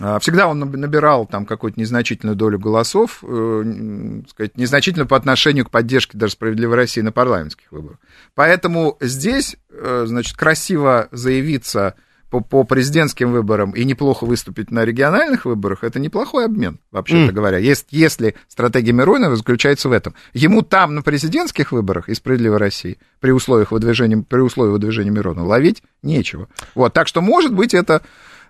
а, 0.00 0.18
Всегда 0.18 0.46
он 0.46 0.60
набирал 0.60 1.26
там 1.26 1.44
какую-то 1.44 1.80
незначительную 1.80 2.36
долю 2.36 2.58
голосов, 2.58 3.22
э, 3.22 4.22
сказать, 4.28 4.56
незначительную 4.56 5.08
по 5.08 5.16
отношению 5.16 5.64
к 5.66 5.70
поддержке 5.70 6.16
даже 6.16 6.34
«Справедливой 6.34 6.76
России» 6.76 7.00
на 7.00 7.12
парламентских 7.12 7.72
выборах. 7.72 7.98
Поэтому 8.34 8.96
здесь, 9.00 9.56
э, 9.70 10.04
значит, 10.06 10.36
красиво 10.36 11.08
заявиться 11.10 11.96
по, 12.30 12.40
по 12.40 12.64
президентским 12.64 13.32
выборам 13.32 13.72
и 13.72 13.84
неплохо 13.84 14.24
выступить 14.24 14.70
на 14.70 14.84
региональных 14.84 15.44
выборах, 15.44 15.84
это 15.84 15.98
неплохой 15.98 16.46
обмен, 16.46 16.78
вообще-то 16.92 17.32
mm. 17.32 17.34
говоря. 17.34 17.58
Есть, 17.58 17.86
если 17.90 18.36
стратегия 18.48 18.92
Миронова 18.92 19.36
заключается 19.36 19.88
в 19.88 19.92
этом. 19.92 20.14
Ему 20.32 20.62
там 20.62 20.94
на 20.94 21.02
президентских 21.02 21.72
выборах 21.72 22.08
и 22.08 22.14
«Справедливой 22.14 22.58
России» 22.58 22.98
при, 23.18 23.32
условиях 23.32 23.72
выдвижения, 23.72 24.24
при 24.26 24.40
условии 24.40 24.70
выдвижения 24.70 25.10
Миронова 25.10 25.46
ловить 25.46 25.82
нечего. 26.02 26.48
Вот, 26.74 26.92
так 26.92 27.08
что, 27.08 27.20
может 27.20 27.52
быть, 27.52 27.74
это 27.74 28.02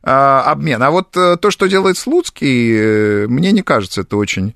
а, 0.02 0.42
обмен. 0.42 0.82
А 0.82 0.90
вот 0.90 1.16
а, 1.16 1.36
то, 1.36 1.50
что 1.50 1.66
делает 1.66 1.96
Слуцкий, 1.96 2.76
э, 2.76 3.26
мне 3.28 3.52
не 3.52 3.62
кажется 3.62 4.02
это 4.02 4.16
очень 4.16 4.54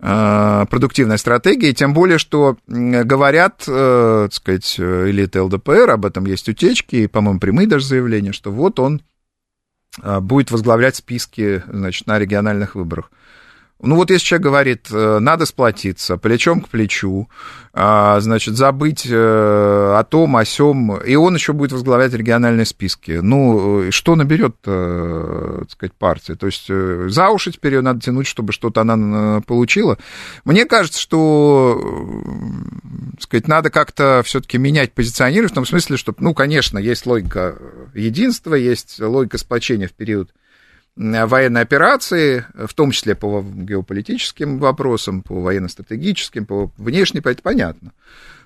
Э, 0.00 0.64
продуктивная 0.70 1.16
стратегия, 1.16 1.72
тем 1.72 1.92
более, 1.92 2.18
что 2.18 2.56
говорят, 2.68 3.64
э, 3.66 4.28
так 4.30 4.34
сказать, 4.34 4.78
элиты 4.78 5.42
ЛДПР, 5.42 5.90
об 5.90 6.06
этом 6.06 6.24
есть 6.26 6.48
утечки, 6.48 6.96
и, 6.96 7.06
по-моему, 7.08 7.40
прямые 7.40 7.66
даже 7.66 7.86
заявления, 7.86 8.32
что 8.32 8.52
вот 8.52 8.78
он 8.78 9.02
э, 10.00 10.20
будет 10.20 10.52
возглавлять 10.52 10.94
списки, 10.94 11.64
значит, 11.66 12.06
на 12.06 12.18
региональных 12.18 12.76
выборах. 12.76 13.10
Ну 13.80 13.94
вот 13.94 14.10
если 14.10 14.26
человек 14.26 14.44
говорит, 14.44 14.88
э, 14.90 15.18
надо 15.20 15.46
сплотиться, 15.46 16.16
плечом 16.16 16.62
к 16.62 16.68
плечу, 16.68 17.28
а, 17.72 18.18
значит, 18.18 18.56
забыть 18.56 19.06
э, 19.08 19.14
о 19.14 20.02
том, 20.02 20.36
о 20.36 20.44
сем, 20.44 20.96
и 20.96 21.14
он 21.14 21.34
еще 21.34 21.52
будет 21.52 21.70
возглавлять 21.70 22.12
региональные 22.12 22.66
списки. 22.66 23.20
Ну, 23.22 23.84
э, 23.84 23.90
что 23.92 24.16
наберет, 24.16 24.56
так 24.62 25.70
сказать, 25.70 25.94
партия? 25.94 26.34
То 26.34 26.46
есть 26.46 26.66
за 26.66 27.28
уши 27.28 27.52
теперь 27.52 27.74
ее 27.74 27.80
надо 27.80 28.00
тянуть, 28.00 28.26
чтобы 28.26 28.52
что-то 28.52 28.80
она 28.80 29.42
получила. 29.42 29.96
Мне 30.44 30.64
кажется, 30.64 31.00
что, 31.00 31.80
так 33.12 33.22
сказать, 33.22 33.46
надо 33.46 33.70
как-то 33.70 34.22
все-таки 34.24 34.58
менять 34.58 34.92
позиционирование, 34.92 35.52
в 35.52 35.54
том 35.54 35.66
смысле, 35.66 35.96
что, 35.96 36.12
ну, 36.18 36.34
конечно, 36.34 36.78
есть 36.78 37.06
логика 37.06 37.56
единства, 37.94 38.54
есть 38.54 38.98
логика 39.00 39.38
сплочения 39.38 39.86
в 39.86 39.92
период 39.92 40.32
военной 40.98 41.60
операции, 41.60 42.44
в 42.54 42.74
том 42.74 42.90
числе 42.90 43.14
по 43.14 43.42
геополитическим 43.42 44.58
вопросам, 44.58 45.22
по 45.22 45.40
военно-стратегическим, 45.40 46.44
по 46.44 46.72
внешней, 46.76 47.20
это 47.24 47.42
понятно. 47.42 47.92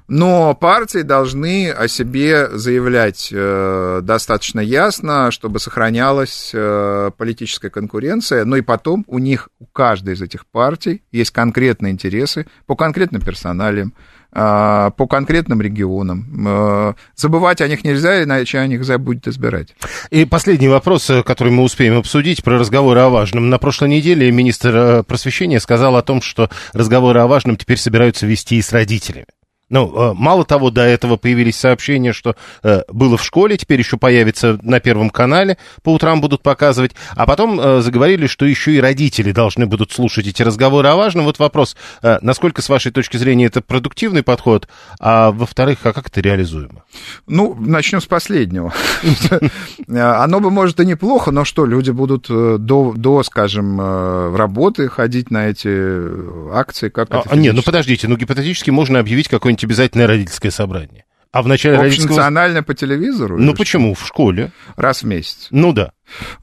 Но 0.09 0.55
партии 0.55 1.03
должны 1.03 1.71
о 1.71 1.89
себе 1.89 2.49
заявлять 2.51 3.31
э, 3.33 4.01
достаточно 4.03 4.61
ясно, 4.61 5.31
чтобы 5.31 5.59
сохранялась 5.59 6.51
э, 6.53 7.11
политическая 7.17 7.71
конкуренция. 7.71 8.45
Но 8.45 8.57
и 8.57 8.63
потом 8.63 9.05
у 9.07 9.19
них, 9.19 9.49
у 9.59 9.67
каждой 9.67 10.15
из 10.15 10.23
этих 10.23 10.47
партий 10.47 11.03
есть 11.13 11.31
конкретные 11.31 11.93
интересы 11.93 12.47
по 12.67 12.77
конкретным 12.77 13.23
персоналиям, 13.23 13.95
а, 14.35 14.91
по 14.93 15.07
конкретным 15.07 15.61
регионам. 15.61 16.47
А, 16.47 16.95
забывать 17.15 17.61
о 17.61 17.69
них 17.69 17.85
нельзя, 17.85 18.23
иначе 18.23 18.59
о 18.59 18.67
них 18.67 18.83
забудет 18.83 19.29
избирать. 19.29 19.75
И 20.11 20.25
последний 20.25 20.69
вопрос, 20.69 21.11
э, 21.11 21.23
который 21.23 21.53
мы 21.53 21.63
успеем 21.63 21.99
обсудить, 21.99 22.43
про 22.43 22.59
разговоры 22.59 23.01
о 23.01 23.11
важном. 23.11 23.51
На 23.51 23.59
прошлой 23.59 23.91
неделе 23.91 24.31
министр 24.33 24.75
э, 24.75 25.03
просвещения 25.03 25.61
сказал 25.61 25.97
о 25.97 26.03
том, 26.03 26.23
что 26.23 26.49
разговоры 26.73 27.21
о 27.21 27.27
важном 27.27 27.57
теперь 27.57 27.77
собираются 27.77 28.27
вести 28.27 28.57
и 28.57 28.63
с 28.63 28.73
родителями. 28.73 29.27
Ну, 29.73 30.15
мало 30.15 30.45
того, 30.45 30.71
до 30.71 30.83
этого 30.83 31.17
появились 31.17 31.57
сообщения, 31.57 32.13
что 32.13 32.37
э, 32.63 32.83
было 32.89 33.17
в 33.17 33.25
школе, 33.25 33.57
теперь 33.57 33.79
еще 33.79 33.97
появится 33.97 34.59
на 34.63 34.81
Первом 34.81 35.09
канале, 35.09 35.57
по 35.83 35.95
утрам 35.95 36.21
будут 36.21 36.43
показывать, 36.43 36.93
а 37.17 37.25
потом 37.27 37.59
э, 37.59 37.81
заговорили, 37.81 38.27
что 38.27 38.45
еще 38.45 38.73
и 38.73 38.81
родители 38.81 39.33
должны 39.33 39.65
будут 39.67 39.91
слушать 39.91 40.27
эти 40.27 40.43
разговоры 40.43 40.89
о 40.89 40.97
важном. 40.97 41.25
Вот 41.25 41.39
вопрос, 41.39 41.75
э, 42.03 42.19
насколько, 42.21 42.61
с 42.61 42.69
вашей 42.69 42.93
точки 42.93 43.17
зрения, 43.17 43.47
это 43.47 43.63
продуктивный 43.63 44.23
подход, 44.23 44.69
а 45.01 45.31
во-вторых, 45.31 45.79
а 45.85 45.95
как 45.95 46.09
это 46.09 46.21
реализуемо? 46.21 46.85
Ну, 47.27 47.57
начнем 47.59 48.03
с 48.03 48.07
последнего. 48.07 48.75
Оно 49.89 50.41
бы, 50.41 50.51
может, 50.51 50.81
и 50.81 50.87
неплохо, 50.87 51.31
но 51.31 51.45
что, 51.45 51.65
люди 51.65 51.91
будут 51.91 52.27
э, 52.29 52.57
до, 52.59 52.93
до 52.95 53.23
скажем, 53.23 53.81
э, 53.81 54.37
работы 54.37 54.89
ходить 54.89 55.31
на 55.31 55.49
эти 55.49 56.53
акции? 56.55 56.91
Как 56.91 57.09
а, 57.11 57.21
это 57.21 57.37
нет, 57.37 57.55
ну 57.55 57.63
подождите, 57.63 58.07
ну 58.09 58.17
гипотетически 58.17 58.71
можно 58.71 58.99
объявить 58.99 59.29
какое-нибудь 59.29 59.62
какое-нибудь 59.63 59.65
обязательное 59.65 60.07
родительское 60.07 60.51
собрание. 60.51 61.05
А 61.31 61.43
в 61.43 61.49
начале 61.49 61.79
родительского... 61.79 62.17
Национально 62.17 62.63
по 62.63 62.75
телевизору? 62.75 63.39
Ну 63.39 63.55
почему? 63.55 63.95
В 63.95 64.07
школе. 64.07 64.53
Раз 64.77 65.03
в 65.03 65.07
месяц? 65.07 65.49
Ну 65.51 65.73
да. 65.73 65.93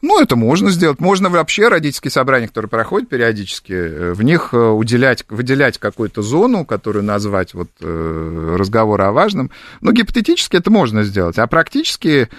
Ну, 0.02 0.20
это 0.20 0.36
можно 0.36 0.72
сделать. 0.72 1.00
Можно 1.00 1.30
вообще 1.30 1.68
родительские 1.68 2.10
собрания, 2.10 2.48
которые 2.48 2.70
проходят 2.70 3.08
периодически, 3.08 3.72
э, 3.72 4.14
в 4.14 4.24
них 4.24 4.50
э, 4.52 4.58
уделять, 4.58 5.26
выделять 5.30 5.78
какую-то 5.78 6.24
зону, 6.24 6.66
которую 6.66 7.04
назвать 7.04 7.54
вот 7.54 7.70
э, 7.82 8.56
разговор 8.58 9.00
о 9.02 9.12
важном. 9.12 9.52
Ну, 9.82 9.92
гипотетически 9.92 10.58
это 10.58 10.72
можно 10.72 11.04
сделать. 11.04 11.38
А 11.38 11.46
практически, 11.46 12.30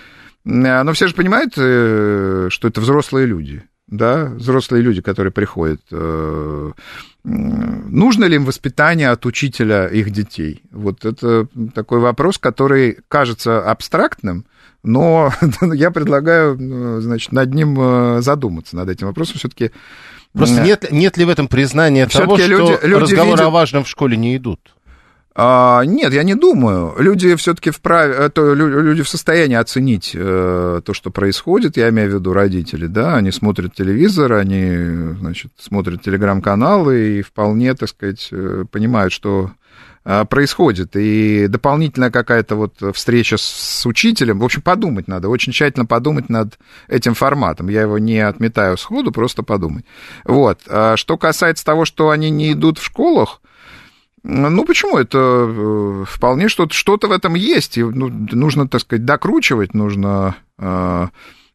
ну, 0.43 0.93
все 0.93 1.07
же 1.07 1.14
понимают, 1.14 1.53
что 1.53 2.68
это 2.68 2.81
взрослые 2.81 3.26
люди 3.26 3.62
да, 3.91 4.26
взрослые 4.26 4.83
люди, 4.83 5.03
которые 5.03 5.33
приходят, 5.33 5.81
нужно 7.25 8.25
ли 8.25 8.37
им 8.37 8.45
воспитание 8.45 9.11
от 9.11 9.27
учителя 9.27 9.87
их 9.87 10.11
детей? 10.11 10.62
Вот 10.71 11.05
это 11.05 11.47
такой 11.75 12.01
вопрос, 12.01 12.39
который 12.39 12.99
кажется 13.09 13.68
абстрактным, 13.71 14.47
но 14.83 15.33
я 15.75 15.91
предлагаю, 15.91 17.01
значит, 17.01 17.33
над 17.33 17.53
ним 17.53 17.77
э, 17.79 18.23
задуматься, 18.23 18.77
над 18.77 18.89
этим 18.89 19.09
вопросом 19.09 19.37
все-таки. 19.39 19.71
Просто 20.33 20.62
нет, 20.62 20.91
нет 20.93 21.16
ли 21.16 21.25
в 21.25 21.29
этом 21.29 21.49
признания 21.49 22.07
того, 22.07 22.39
что 22.39 22.47
люди, 22.47 22.79
люди 22.85 23.03
разговоры 23.03 23.33
видят... 23.33 23.47
о 23.47 23.51
важном 23.51 23.85
в 23.85 23.89
школе 23.89 24.16
не 24.16 24.37
идут? 24.37 24.61
А, 25.35 25.83
нет, 25.85 26.12
я 26.12 26.24
не 26.24 26.35
думаю. 26.35 26.95
Люди 26.99 27.37
все-таки 27.37 27.70
вправе, 27.70 28.14
это, 28.14 28.53
люди 28.53 29.03
в 29.03 29.09
состоянии 29.09 29.55
оценить 29.55 30.11
э, 30.14 30.81
то, 30.85 30.93
что 30.93 31.11
происходит. 31.11 31.76
Я 31.76 31.89
имею 31.91 32.11
в 32.11 32.14
виду 32.14 32.33
родители, 32.33 32.87
да, 32.87 33.16
они 33.16 33.31
смотрят 33.31 33.74
телевизор, 33.74 34.33
они, 34.33 35.14
значит, 35.18 35.53
смотрят 35.57 36.03
телеграм-каналы 36.03 37.18
и 37.18 37.22
вполне, 37.22 37.74
так 37.74 37.89
сказать, 37.89 38.28
э, 38.33 38.64
понимают, 38.72 39.12
что 39.12 39.53
э, 40.05 40.24
происходит. 40.24 40.97
И 40.97 41.47
дополнительная 41.47 42.11
какая-то 42.11 42.57
вот 42.57 42.74
встреча 42.93 43.37
с 43.39 43.87
учителем, 43.87 44.41
в 44.41 44.45
общем, 44.45 44.62
подумать 44.62 45.07
надо, 45.07 45.28
очень 45.28 45.53
тщательно 45.53 45.87
подумать 45.87 46.28
над 46.28 46.59
этим 46.89 47.14
форматом. 47.14 47.68
Я 47.68 47.83
его 47.83 47.99
не 47.99 48.18
отметаю 48.18 48.76
сходу, 48.76 49.12
просто 49.12 49.45
подумать. 49.45 49.85
Вот. 50.24 50.62
А 50.68 50.97
что 50.97 51.16
касается 51.16 51.64
того, 51.64 51.85
что 51.85 52.11
они 52.11 52.31
не 52.31 52.53
идут 52.53 52.78
в 52.78 52.85
школах, 52.85 53.41
ну, 54.23 54.64
почему? 54.64 54.99
Это 54.99 55.18
э, 55.18 56.05
вполне 56.07 56.49
что-то 56.49 56.75
что 56.75 56.99
в 57.01 57.11
этом 57.11 57.35
есть. 57.35 57.79
И, 57.79 57.83
ну, 57.83 58.09
нужно, 58.09 58.68
так 58.68 58.83
сказать, 58.83 59.05
докручивать, 59.05 59.75
нужно 59.75 60.37
э, 60.59 61.07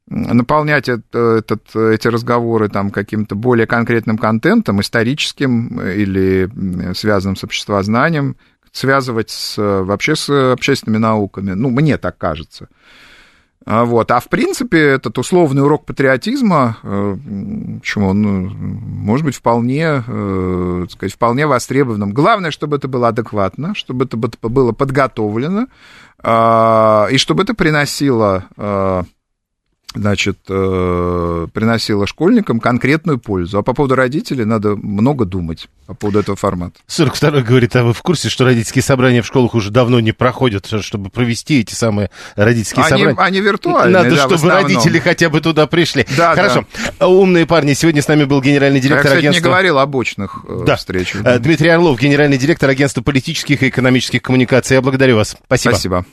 наполнять 0.07 0.89
это, 0.89 1.37
этот, 1.39 1.75
эти 1.75 2.07
разговоры 2.07 2.69
там 2.69 2.91
каким-то 2.91 3.35
более 3.35 3.67
конкретным 3.67 4.17
контентом, 4.17 4.81
историческим 4.81 5.79
или 5.81 6.49
связанным 6.93 7.35
с 7.35 7.43
обществознанием, 7.43 8.35
связывать 8.71 9.29
с, 9.29 9.57
вообще 9.57 10.15
с 10.15 10.29
общественными 10.29 10.99
науками. 10.99 11.51
Ну, 11.51 11.69
мне 11.69 11.97
так 11.97 12.17
кажется. 12.17 12.67
А, 13.65 13.83
вот. 13.83 14.11
А 14.11 14.19
в 14.19 14.29
принципе, 14.29 14.79
этот 14.79 15.17
условный 15.17 15.63
урок 15.63 15.85
патриотизма, 15.85 16.77
э, 16.83 17.17
почему 17.79 18.09
он, 18.09 18.21
ну, 18.21 18.49
может 18.49 19.25
быть, 19.25 19.35
вполне, 19.35 20.03
э, 20.05 20.79
так 20.83 20.91
сказать, 20.91 21.13
вполне 21.13 21.47
востребованным. 21.47 22.13
Главное, 22.13 22.51
чтобы 22.51 22.77
это 22.77 22.87
было 22.87 23.07
адекватно, 23.07 23.73
чтобы 23.73 24.05
это 24.05 24.17
было 24.17 24.71
подготовлено, 24.71 25.67
а, 26.21 27.07
и 27.11 27.17
чтобы 27.17 27.43
это 27.43 27.53
приносило 27.53 28.45
а, 28.55 29.03
значит, 29.95 30.39
э, 30.49 31.47
приносила 31.53 32.07
школьникам 32.07 32.59
конкретную 32.59 33.19
пользу. 33.19 33.57
А 33.57 33.63
по 33.63 33.73
поводу 33.73 33.95
родителей 33.95 34.45
надо 34.45 34.75
много 34.75 35.25
думать 35.25 35.67
по 35.87 35.93
поводу 35.93 36.19
этого 36.19 36.35
формата. 36.35 36.79
42-й 36.87 37.43
говорит, 37.43 37.75
а 37.75 37.83
вы 37.83 37.93
в 37.93 38.01
курсе, 38.01 38.29
что 38.29 38.45
родительские 38.45 38.81
собрания 38.81 39.21
в 39.21 39.27
школах 39.27 39.53
уже 39.55 39.71
давно 39.71 39.99
не 39.99 40.11
проходят, 40.11 40.67
чтобы 40.81 41.09
провести 41.09 41.61
эти 41.61 41.73
самые 41.73 42.09
родительские 42.35 42.83
они, 42.85 42.89
собрания? 42.89 43.19
Они 43.19 43.41
виртуальные, 43.41 44.03
Надо, 44.03 44.15
да, 44.15 44.27
чтобы 44.27 44.49
родители 44.49 44.99
хотя 44.99 45.29
бы 45.29 45.41
туда 45.41 45.67
пришли. 45.67 46.05
Да, 46.17 46.35
Хорошо. 46.35 46.65
Да. 46.99 47.07
Умные 47.07 47.45
парни. 47.45 47.73
Сегодня 47.73 48.01
с 48.01 48.07
нами 48.07 48.23
был 48.23 48.41
генеральный 48.41 48.79
директор 48.79 49.05
Я, 49.05 49.09
кстати, 49.09 49.19
агентства... 49.19 49.47
не 49.47 49.51
говорил 49.51 49.79
об 49.79 49.95
очных 49.95 50.45
э, 50.47 50.63
да. 50.65 50.75
встречах. 50.75 51.21
Да. 51.21 51.37
Дмитрий 51.39 51.69
Орлов, 51.69 51.99
генеральный 51.99 52.37
директор 52.37 52.69
агентства 52.69 53.01
политических 53.01 53.61
и 53.63 53.69
экономических 53.69 54.21
коммуникаций. 54.21 54.75
Я 54.75 54.81
благодарю 54.81 55.17
вас. 55.17 55.37
Спасибо. 55.45 55.73
Спасибо. 55.73 56.05